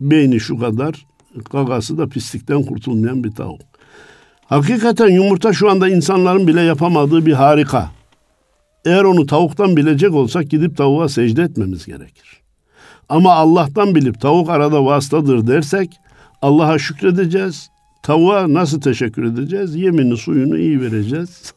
Beyni 0.00 0.40
şu 0.40 0.58
kadar, 0.58 1.06
gagası 1.50 1.98
da 1.98 2.08
pislikten 2.08 2.62
kurtulmayan 2.62 3.24
bir 3.24 3.30
tavuk. 3.30 3.60
Hakikaten 4.46 5.08
yumurta 5.08 5.52
şu 5.52 5.70
anda 5.70 5.88
insanların 5.88 6.46
bile 6.46 6.60
yapamadığı 6.60 7.26
bir 7.26 7.32
harika. 7.32 7.90
Eğer 8.84 9.04
onu 9.04 9.26
tavuktan 9.26 9.76
bilecek 9.76 10.14
olsak 10.14 10.50
gidip 10.50 10.76
tavuğa 10.76 11.08
secde 11.08 11.42
etmemiz 11.42 11.86
gerekir. 11.86 12.40
Ama 13.08 13.32
Allah'tan 13.32 13.94
bilip 13.94 14.20
tavuk 14.20 14.50
arada 14.50 14.84
vasıtadır 14.84 15.46
dersek 15.46 15.90
Allah'a 16.42 16.78
şükredeceğiz. 16.78 17.69
Tavuğa 18.02 18.54
nasıl 18.54 18.80
teşekkür 18.80 19.24
edeceğiz? 19.24 19.74
Yemini 19.76 20.16
suyunu 20.16 20.58
iyi 20.58 20.80
vereceğiz. 20.80 21.54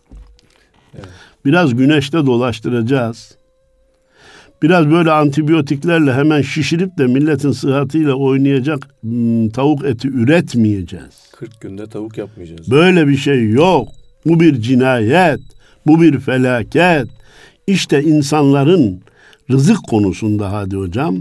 Biraz 1.46 1.76
güneşte 1.76 2.26
dolaştıracağız. 2.26 3.38
Biraz 4.62 4.90
böyle 4.90 5.12
antibiyotiklerle 5.12 6.14
hemen 6.14 6.42
şişirip 6.42 6.98
de 6.98 7.08
milletin 7.08 7.52
sıhhatiyle 7.52 8.14
oynayacak 8.14 8.88
hmm, 9.02 9.50
tavuk 9.50 9.86
eti 9.86 10.08
üretmeyeceğiz. 10.08 11.32
40 11.32 11.62
günde 11.62 11.88
tavuk 11.88 12.18
yapmayacağız. 12.18 12.72
Böyle 12.72 13.08
bir 13.08 13.18
şey 13.18 13.50
yok. 13.50 13.88
Bu 14.26 14.40
bir 14.40 14.62
cinayet. 14.62 15.40
Bu 15.88 16.02
bir 16.02 16.20
felaket. 16.20 17.08
İşte 17.68 18.04
insanların 18.04 19.02
rızık 19.52 19.88
konusunda 19.88 20.52
hadi 20.52 20.76
hocam 20.76 21.18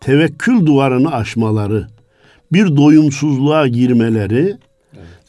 tevekkül 0.00 0.66
duvarını 0.66 1.14
aşmaları, 1.14 1.86
bir 2.52 2.76
doyumsuzluğa 2.76 3.66
girmeleri, 3.66 4.56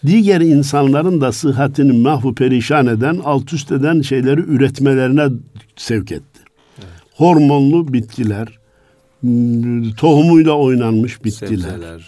diğer 0.06 0.42
insanların 0.42 1.22
da 1.22 1.32
sıhhatini 1.32 1.92
mahvu 1.92 2.36
perişan 2.36 2.88
eden, 2.88 3.20
alt 3.26 3.54
üst 3.54 3.72
eden 3.72 4.02
şeyleri 4.02 4.42
üretmelerine 4.42 5.28
sevk 5.76 6.12
etti. 6.12 6.40
Hormonlu 7.16 7.94
bitkiler, 7.94 8.48
tohumuyla 9.98 10.52
oynanmış 10.52 11.24
bitkiler 11.24 11.70
Sebzeler. 11.70 12.02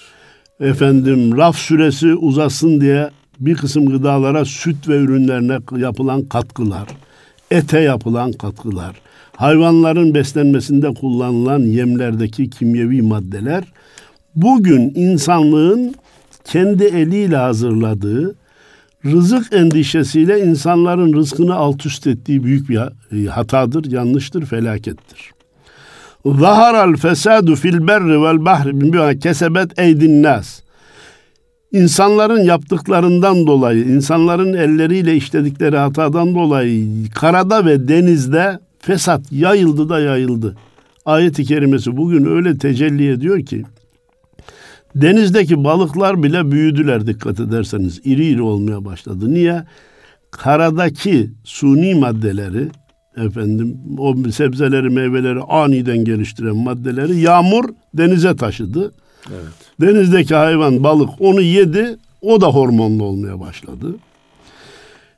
efendim 0.60 1.38
raf 1.38 1.58
süresi 1.58 2.16
uzasın 2.16 2.82
diye 2.82 3.10
bir 3.40 3.56
kısım 3.56 3.86
gıdalara 3.86 4.46
süt 4.46 4.88
ve 4.88 4.98
ürünlerine 4.98 5.60
yapılan 5.78 6.26
katkılar, 6.26 6.88
ete 7.52 7.80
yapılan 7.80 8.32
katkılar, 8.32 8.96
hayvanların 9.36 10.14
beslenmesinde 10.14 10.94
kullanılan 10.94 11.60
yemlerdeki 11.60 12.50
kimyevi 12.50 13.02
maddeler 13.02 13.64
bugün 14.36 14.92
insanlığın 14.96 15.96
kendi 16.44 16.84
eliyle 16.84 17.38
hazırladığı 17.38 18.36
rızık 19.06 19.54
endişesiyle 19.54 20.40
insanların 20.40 21.14
rızkını 21.14 21.56
alt 21.56 21.86
üst 21.86 22.08
ettiği 22.08 22.44
büyük 22.44 22.70
bir 22.70 23.28
hatadır, 23.28 23.92
yanlıştır, 23.92 24.46
felakettir. 24.46 25.32
Zaharal 26.26 26.96
fesadu 26.96 27.56
fil 27.56 27.88
berri 27.88 28.22
vel 28.22 28.46
bahri 28.46 28.82
bima 28.82 29.16
kesebet 29.16 29.80
eydin 29.80 30.24
nas. 30.24 30.62
İnsanların 31.72 32.44
yaptıklarından 32.44 33.48
dolayı, 33.48 33.86
insanların 33.86 34.54
elleriyle 34.54 35.16
işledikleri 35.16 35.78
hatadan 35.78 36.36
dolayı 36.36 37.10
karada 37.16 37.66
ve 37.66 37.88
denizde 37.88 38.60
fesat 38.80 39.32
yayıldı 39.32 39.90
da 39.90 40.00
yayıldı. 40.00 40.56
Ayet-i 41.06 41.46
kerimesi 41.46 41.98
bugün 41.98 42.26
öyle 42.26 42.58
tecelli 42.58 43.12
ediyor 43.12 43.46
ki 43.46 43.64
denizdeki 44.96 45.64
balıklar 45.64 46.24
bile 46.24 46.52
büyüdüler 46.52 47.08
dikkat 47.08 47.40
ederseniz. 47.40 48.02
iri 48.04 48.26
iri 48.26 48.42
olmaya 48.42 48.86
başladı. 48.86 49.34
Niye? 49.34 49.64
Karadaki 50.32 51.32
suni 51.44 51.96
maddeleri 51.96 52.70
efendim 53.18 53.78
o 53.98 54.16
sebzeleri 54.32 54.90
meyveleri 54.90 55.40
aniden 55.40 55.98
geliştiren 55.98 56.56
maddeleri 56.56 57.20
yağmur 57.20 57.70
denize 57.94 58.36
taşıdı. 58.36 58.92
Evet. 59.30 59.54
Denizdeki 59.82 60.36
hayvan 60.36 60.84
balık 60.84 61.10
onu 61.20 61.42
yedi 61.42 61.98
o 62.22 62.42
da 62.42 62.48
hormonlu 62.48 63.04
olmaya 63.04 63.40
başladı. 63.40 63.96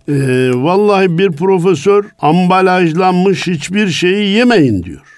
Ee, 0.10 0.52
vallahi 0.54 1.18
bir 1.18 1.32
profesör 1.32 2.06
ambalajlanmış 2.20 3.48
hiçbir 3.48 3.88
şeyi 3.88 4.30
yemeyin 4.30 4.84
diyor. 4.84 5.18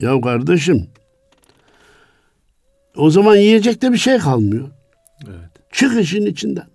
Ya 0.00 0.20
kardeşim 0.20 0.86
o 2.96 3.10
zaman 3.10 3.36
yiyecek 3.36 3.82
de 3.82 3.92
bir 3.92 3.98
şey 3.98 4.18
kalmıyor. 4.18 4.70
Evet. 5.28 5.50
Çık 5.72 6.00
işin 6.00 6.26
içinden. 6.26 6.66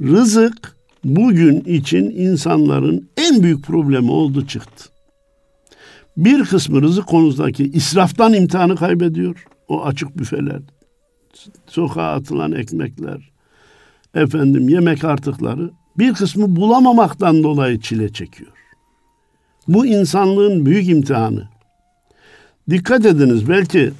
Rızık 0.00 0.76
bugün 1.04 1.60
için 1.60 2.10
insanların 2.10 3.10
en 3.16 3.42
büyük 3.42 3.64
problemi 3.64 4.10
oldu 4.10 4.46
çıktı. 4.46 4.84
Bir 6.16 6.44
kısmı 6.44 6.82
rızık 6.82 7.06
konusundaki 7.06 7.64
israftan 7.64 8.32
imtihanı 8.32 8.76
kaybediyor. 8.76 9.44
O 9.68 9.84
açık 9.84 10.18
büfeler, 10.18 10.60
sokağa 11.66 12.12
atılan 12.12 12.52
ekmekler, 12.52 13.30
efendim 14.14 14.68
yemek 14.68 15.04
artıkları. 15.04 15.70
Bir 15.98 16.14
kısmı 16.14 16.56
bulamamaktan 16.56 17.42
dolayı 17.42 17.80
çile 17.80 18.12
çekiyor. 18.12 18.52
Bu 19.68 19.86
insanlığın 19.86 20.66
büyük 20.66 20.88
imtihanı. 20.88 21.48
Dikkat 22.70 23.06
ediniz 23.06 23.48
belki 23.48 23.90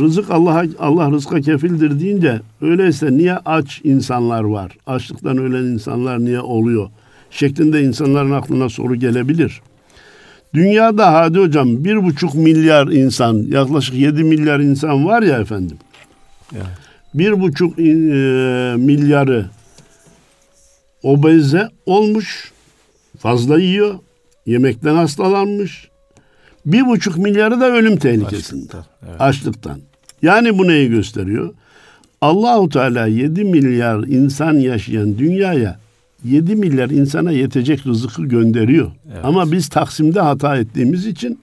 rızık 0.00 0.30
Allah 0.30 0.64
Allah 0.78 1.10
rızka 1.10 1.40
kefildir 1.40 2.00
deyince 2.00 2.40
öyleyse 2.60 3.12
niye 3.12 3.36
aç 3.36 3.80
insanlar 3.84 4.42
var? 4.42 4.72
Açlıktan 4.86 5.38
ölen 5.38 5.64
insanlar 5.64 6.24
niye 6.24 6.40
oluyor? 6.40 6.90
Şeklinde 7.30 7.82
insanların 7.82 8.30
aklına 8.30 8.68
soru 8.68 8.94
gelebilir. 8.94 9.60
Dünyada 10.54 11.12
hadi 11.12 11.38
hocam 11.38 11.84
bir 11.84 12.04
buçuk 12.04 12.34
milyar 12.34 12.86
insan 12.86 13.34
yaklaşık 13.48 13.94
yedi 13.94 14.24
milyar 14.24 14.60
insan 14.60 15.06
var 15.06 15.22
ya 15.22 15.38
efendim. 15.38 15.76
Bir 17.14 17.40
buçuk 17.40 17.78
e, 17.78 17.82
milyarı 18.76 19.46
obeze 21.02 21.68
olmuş 21.86 22.52
fazla 23.18 23.58
yiyor 23.58 23.94
yemekten 24.46 24.94
hastalanmış 24.94 25.88
bir 26.66 26.86
buçuk 26.86 27.16
milyarı 27.18 27.60
da 27.60 27.70
ölüm 27.70 27.96
tehlikesinde. 27.96 28.62
Açlıktan, 28.62 28.84
evet. 29.08 29.20
Açlıktan. 29.20 29.80
Yani 30.22 30.58
bu 30.58 30.68
neyi 30.68 30.88
gösteriyor? 30.90 31.54
Allahu 32.20 32.68
Teala 32.68 33.06
7 33.06 33.44
milyar 33.44 34.02
insan 34.02 34.54
yaşayan 34.54 35.18
dünyaya 35.18 35.78
7 36.24 36.56
milyar 36.56 36.90
insana 36.90 37.30
yetecek 37.30 37.86
rızıkı 37.86 38.22
gönderiyor. 38.22 38.90
Evet. 39.12 39.24
Ama 39.24 39.52
biz 39.52 39.68
taksimde 39.68 40.20
hata 40.20 40.56
ettiğimiz 40.56 41.06
için 41.06 41.38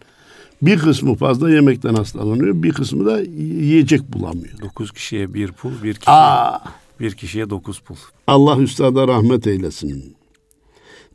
Bir 0.62 0.80
kısmı 0.80 1.16
fazla 1.16 1.52
yemekten 1.52 1.94
hastalanıyor, 1.94 2.64
bir 2.64 2.72
kısmı 2.72 3.06
da 3.06 3.22
yiyecek 3.22 4.14
bulamıyor. 4.14 4.62
Dokuz 4.62 4.92
kişiye 4.92 5.34
bir 5.34 5.52
pul, 5.52 5.72
bir 5.84 5.94
kişiye, 5.94 6.16
Aa, 6.16 6.60
bir 7.00 7.12
kişiye 7.12 7.50
dokuz 7.50 7.80
pul. 7.80 7.96
Allah 8.28 8.58
üstada 8.58 9.08
rahmet 9.08 9.48
eylesin. 9.48 10.16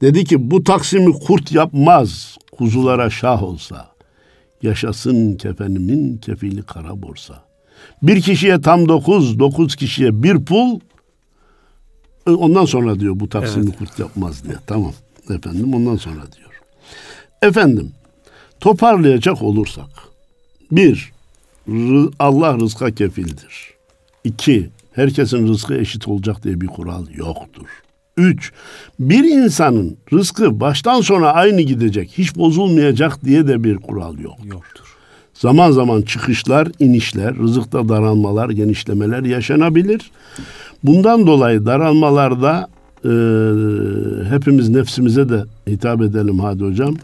Dedi 0.01 0.25
ki 0.25 0.51
bu 0.51 0.64
taksimi 0.64 1.12
kurt 1.12 1.53
yapmaz, 1.53 2.37
kuzulara 2.53 3.11
şah 3.11 3.42
olsa. 3.42 3.96
Yaşasın 4.66 5.37
kefenimin 5.37 6.16
kefili 6.18 6.62
kara 6.62 7.02
borsa. 7.02 7.42
Bir 8.02 8.20
kişiye 8.20 8.61
tam 8.61 8.88
dokuz, 8.88 9.38
dokuz 9.38 9.76
kişiye 9.76 10.22
bir 10.22 10.44
pul. 10.44 10.81
E, 12.26 12.31
Ondan 12.31 12.64
sonra 12.64 13.00
diyor 13.00 13.20
bu 13.20 13.29
taksimi 13.29 13.64
Evet. 13.66 13.79
kurt 13.79 13.98
yapmaz 13.98 14.44
diye. 14.44 14.55
Tamam 14.66 14.92
efendim 15.31 15.74
ondan 15.74 15.96
sonra 15.96 16.20
diyor. 16.37 16.50
Efendim 17.42 17.92
toparlayacak 18.61 19.42
olursak. 19.42 19.88
Bir, 20.72 21.12
Allah 22.18 22.55
rızka 22.59 22.90
kefildir. 22.90 23.70
İki, 24.24 24.70
herkesin 24.92 25.48
rızkı 25.48 25.74
eşit 25.74 26.09
olacak 26.09 26.44
diye 26.44 26.61
bir 26.61 26.66
kural 26.66 27.07
yoktur. 27.14 27.66
Üç, 28.16 28.52
bir 29.00 29.24
insanın 29.24 29.96
rızkı 30.12 30.61
baştan 30.61 31.00
sona 31.00 31.29
aynı 31.29 31.61
gidecek, 31.61 32.11
hiç 32.18 32.37
bozulmayacak 32.37 33.24
diye 33.24 33.48
de 33.48 33.64
bir 33.64 33.76
kural 33.76 34.18
yok. 34.18 34.37
Yoktur. 34.44 34.96
Zaman 35.35 35.70
zaman 35.70 36.02
çıkışlar, 36.02 36.68
inişler, 36.79 37.37
rızıkta 37.37 37.88
daralmalar, 37.88 38.50
genişlemeler 38.50 39.22
yaşanabilir. 39.22 40.11
Bundan 40.85 41.26
dolayı 41.26 41.66
daralmalarda 41.66 42.68
e, 43.05 43.11
hepimiz 44.35 44.68
nefsimize 44.68 45.29
de 45.29 45.44
hitap 45.68 46.02
edelim 46.02 46.38
hadi 46.38 46.64
hocam. 46.64 46.94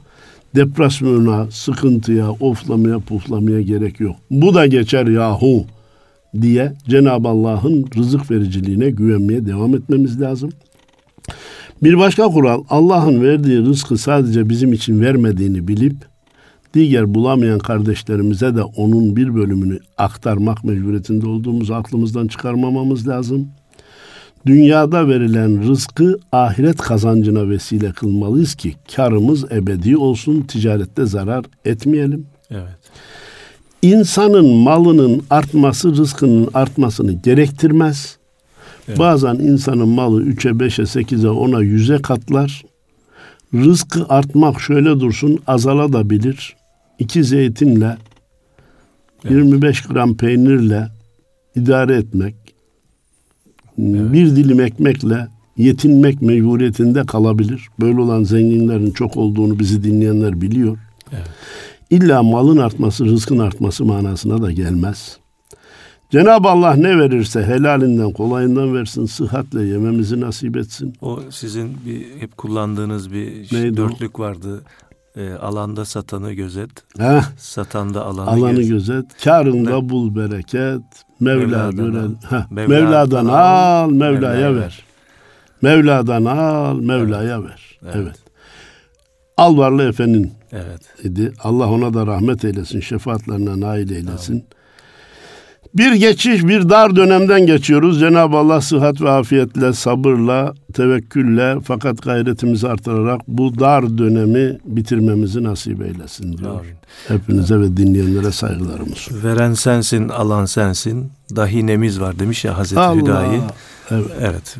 Depresyona, 0.54 1.50
sıkıntıya, 1.50 2.30
oflamaya, 2.30 2.98
puflamaya 2.98 3.60
gerek 3.60 4.00
yok. 4.00 4.16
Bu 4.30 4.54
da 4.54 4.66
geçer 4.66 5.06
yahu 5.06 5.64
diye 6.40 6.72
Cenab-ı 6.88 7.28
Allah'ın 7.28 7.86
rızık 7.96 8.30
vericiliğine 8.30 8.90
güvenmeye 8.90 9.46
devam 9.46 9.74
etmemiz 9.74 10.20
lazım. 10.20 10.52
Bir 11.82 11.98
başka 11.98 12.24
kural 12.24 12.64
Allah'ın 12.68 13.22
verdiği 13.22 13.58
rızkı 13.58 13.98
sadece 13.98 14.48
bizim 14.48 14.72
için 14.72 15.00
vermediğini 15.00 15.68
bilip 15.68 15.96
diğer 16.74 17.14
bulamayan 17.14 17.58
kardeşlerimize 17.58 18.56
de 18.56 18.62
onun 18.62 19.16
bir 19.16 19.34
bölümünü 19.34 19.78
aktarmak 19.98 20.64
mecburiyetinde 20.64 21.26
olduğumuzu 21.26 21.74
aklımızdan 21.74 22.26
çıkarmamamız 22.26 23.08
lazım. 23.08 23.48
Dünyada 24.46 25.08
verilen 25.08 25.68
rızkı 25.68 26.18
ahiret 26.32 26.76
kazancına 26.76 27.48
vesile 27.48 27.92
kılmalıyız 27.92 28.54
ki 28.54 28.74
karımız 28.96 29.52
ebedi 29.52 29.96
olsun, 29.96 30.40
ticarette 30.40 31.06
zarar 31.06 31.44
etmeyelim. 31.64 32.26
Evet. 32.50 32.78
İnsanın 33.82 34.46
malının 34.46 35.22
artması 35.30 35.96
rızkının 35.96 36.48
artmasını 36.54 37.12
gerektirmez. 37.12 38.21
Evet. 38.88 38.98
Bazen 38.98 39.34
insanın 39.34 39.88
malı 39.88 40.24
3'e, 40.24 40.50
5'e, 40.50 41.02
8'e, 41.02 41.28
10'a, 41.28 41.62
100'e 41.62 42.02
katlar. 42.02 42.62
Rızkı 43.54 44.06
artmak 44.08 44.60
şöyle 44.60 45.00
dursun 45.00 45.38
azala 45.46 45.92
da 45.92 46.10
bilir. 46.10 46.56
İki 46.98 47.24
zeytinle, 47.24 47.96
Evet. 49.24 49.36
25 49.36 49.82
gram 49.82 50.16
peynirle 50.16 50.88
idare 51.56 51.96
etmek, 51.96 52.34
bir 53.78 54.36
dilim 54.36 54.60
ekmekle 54.60 55.28
yetinmek 55.56 56.22
mecburiyetinde 56.22 57.06
kalabilir. 57.06 57.68
Böyle 57.80 58.00
olan 58.00 58.24
zenginlerin 58.24 58.90
çok 58.90 59.16
olduğunu 59.16 59.58
bizi 59.58 59.84
dinleyenler 59.84 60.40
biliyor. 60.40 60.78
Evet. 61.12 61.28
İlla 61.90 62.22
malın 62.22 62.56
artması, 62.56 63.04
rızkın 63.04 63.38
artması 63.38 63.84
manasına 63.84 64.42
da 64.42 64.52
gelmez. 64.52 65.18
Cenab-ı 66.12 66.48
Allah 66.48 66.74
ne 66.74 66.98
verirse 66.98 67.42
helalinden, 67.44 68.12
kolayından 68.12 68.74
versin, 68.74 69.06
sıhhatle 69.06 69.62
yememizi 69.62 70.20
nasip 70.20 70.56
etsin. 70.56 70.94
O 71.00 71.20
sizin 71.30 71.76
bir 71.86 72.20
hep 72.20 72.36
kullandığınız 72.36 73.12
bir 73.12 73.52
Neydi 73.52 73.82
o? 73.82 73.88
dörtlük 73.88 74.18
vardı. 74.20 74.60
Ee, 75.16 75.32
alanda 75.32 75.84
satanı 75.84 76.32
gözet, 76.32 76.70
Heh, 76.98 77.22
satanda 77.38 78.04
alanı, 78.04 78.30
alanı 78.30 78.62
gözet, 78.62 79.04
karında 79.24 79.88
bul 79.88 80.16
bereket, 80.16 80.80
Mevla 81.20 81.72
Mevla'dan 81.72 82.16
heh, 82.30 82.50
Mevla'dan 82.50 82.84
Mevla'dan 82.84 83.26
al, 83.26 83.90
Mevla'ya 83.90 84.54
ver. 84.54 84.82
Mevla'dan 85.62 86.24
al, 86.24 86.78
Mevla'ya 86.78 87.44
ver. 87.44 87.78
Evet. 87.84 87.94
Evet. 87.96 88.16
Al 89.36 89.56
varlı 89.56 89.88
efendinin 89.88 90.32
Evet. 90.52 90.80
idi. 91.04 91.32
Allah 91.42 91.66
ona 91.70 91.94
da 91.94 92.06
rahmet 92.06 92.44
eylesin, 92.44 92.80
şefaatlerine 92.80 93.60
nail 93.60 93.90
eylesin. 93.90 94.44
Bir 95.74 95.92
geçiş, 95.92 96.44
bir 96.44 96.68
dar 96.68 96.96
dönemden 96.96 97.46
geçiyoruz. 97.46 98.00
Cenab-ı 98.00 98.36
Allah 98.36 98.60
sıhhat 98.60 99.00
ve 99.00 99.10
afiyetle, 99.10 99.72
sabırla, 99.72 100.54
tevekkülle 100.74 101.56
fakat 101.64 102.02
gayretimizi 102.02 102.68
artırarak 102.68 103.20
bu 103.28 103.58
dar 103.60 103.98
dönemi 103.98 104.58
bitirmemizi 104.64 105.42
nasip 105.42 105.82
eylesin 105.82 106.38
diyor. 106.38 106.50
Amin. 106.50 106.72
Hepinize 107.08 107.60
ve 107.60 107.76
dinleyenlere 107.76 108.32
saygılarımız. 108.32 109.08
Veren 109.24 109.54
sensin, 109.54 110.08
alan 110.08 110.44
sensin. 110.44 111.10
Dahi 111.36 111.66
nemiz 111.66 112.00
var 112.00 112.18
demiş 112.18 112.44
ya 112.44 112.58
Hazreti 112.58 112.80
Allah. 112.80 113.02
Hüdayi. 113.02 113.40
Evet. 113.90 114.06
Evet. 114.20 114.56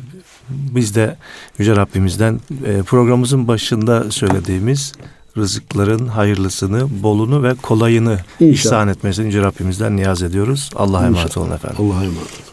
Biz 0.49 0.95
de 0.95 1.15
Yüce 1.57 1.75
Rabbimizden 1.75 2.39
e, 2.65 2.81
programımızın 2.81 3.47
başında 3.47 4.11
söylediğimiz 4.11 4.93
rızıkların 5.37 6.07
hayırlısını, 6.07 7.03
bolunu 7.03 7.43
ve 7.43 7.55
kolayını 7.55 8.19
İnşallah. 8.39 8.53
ihsan 8.53 8.87
etmesini 8.87 9.25
Yüce 9.25 9.41
Rabbimizden 9.41 9.95
niyaz 9.95 10.23
ediyoruz. 10.23 10.69
Allah'a 10.75 11.05
emanet 11.05 11.37
olun 11.37 11.51
efendim. 11.51 11.77
Allah'a 11.85 12.03
emanet 12.03 12.17
olun. 12.17 12.52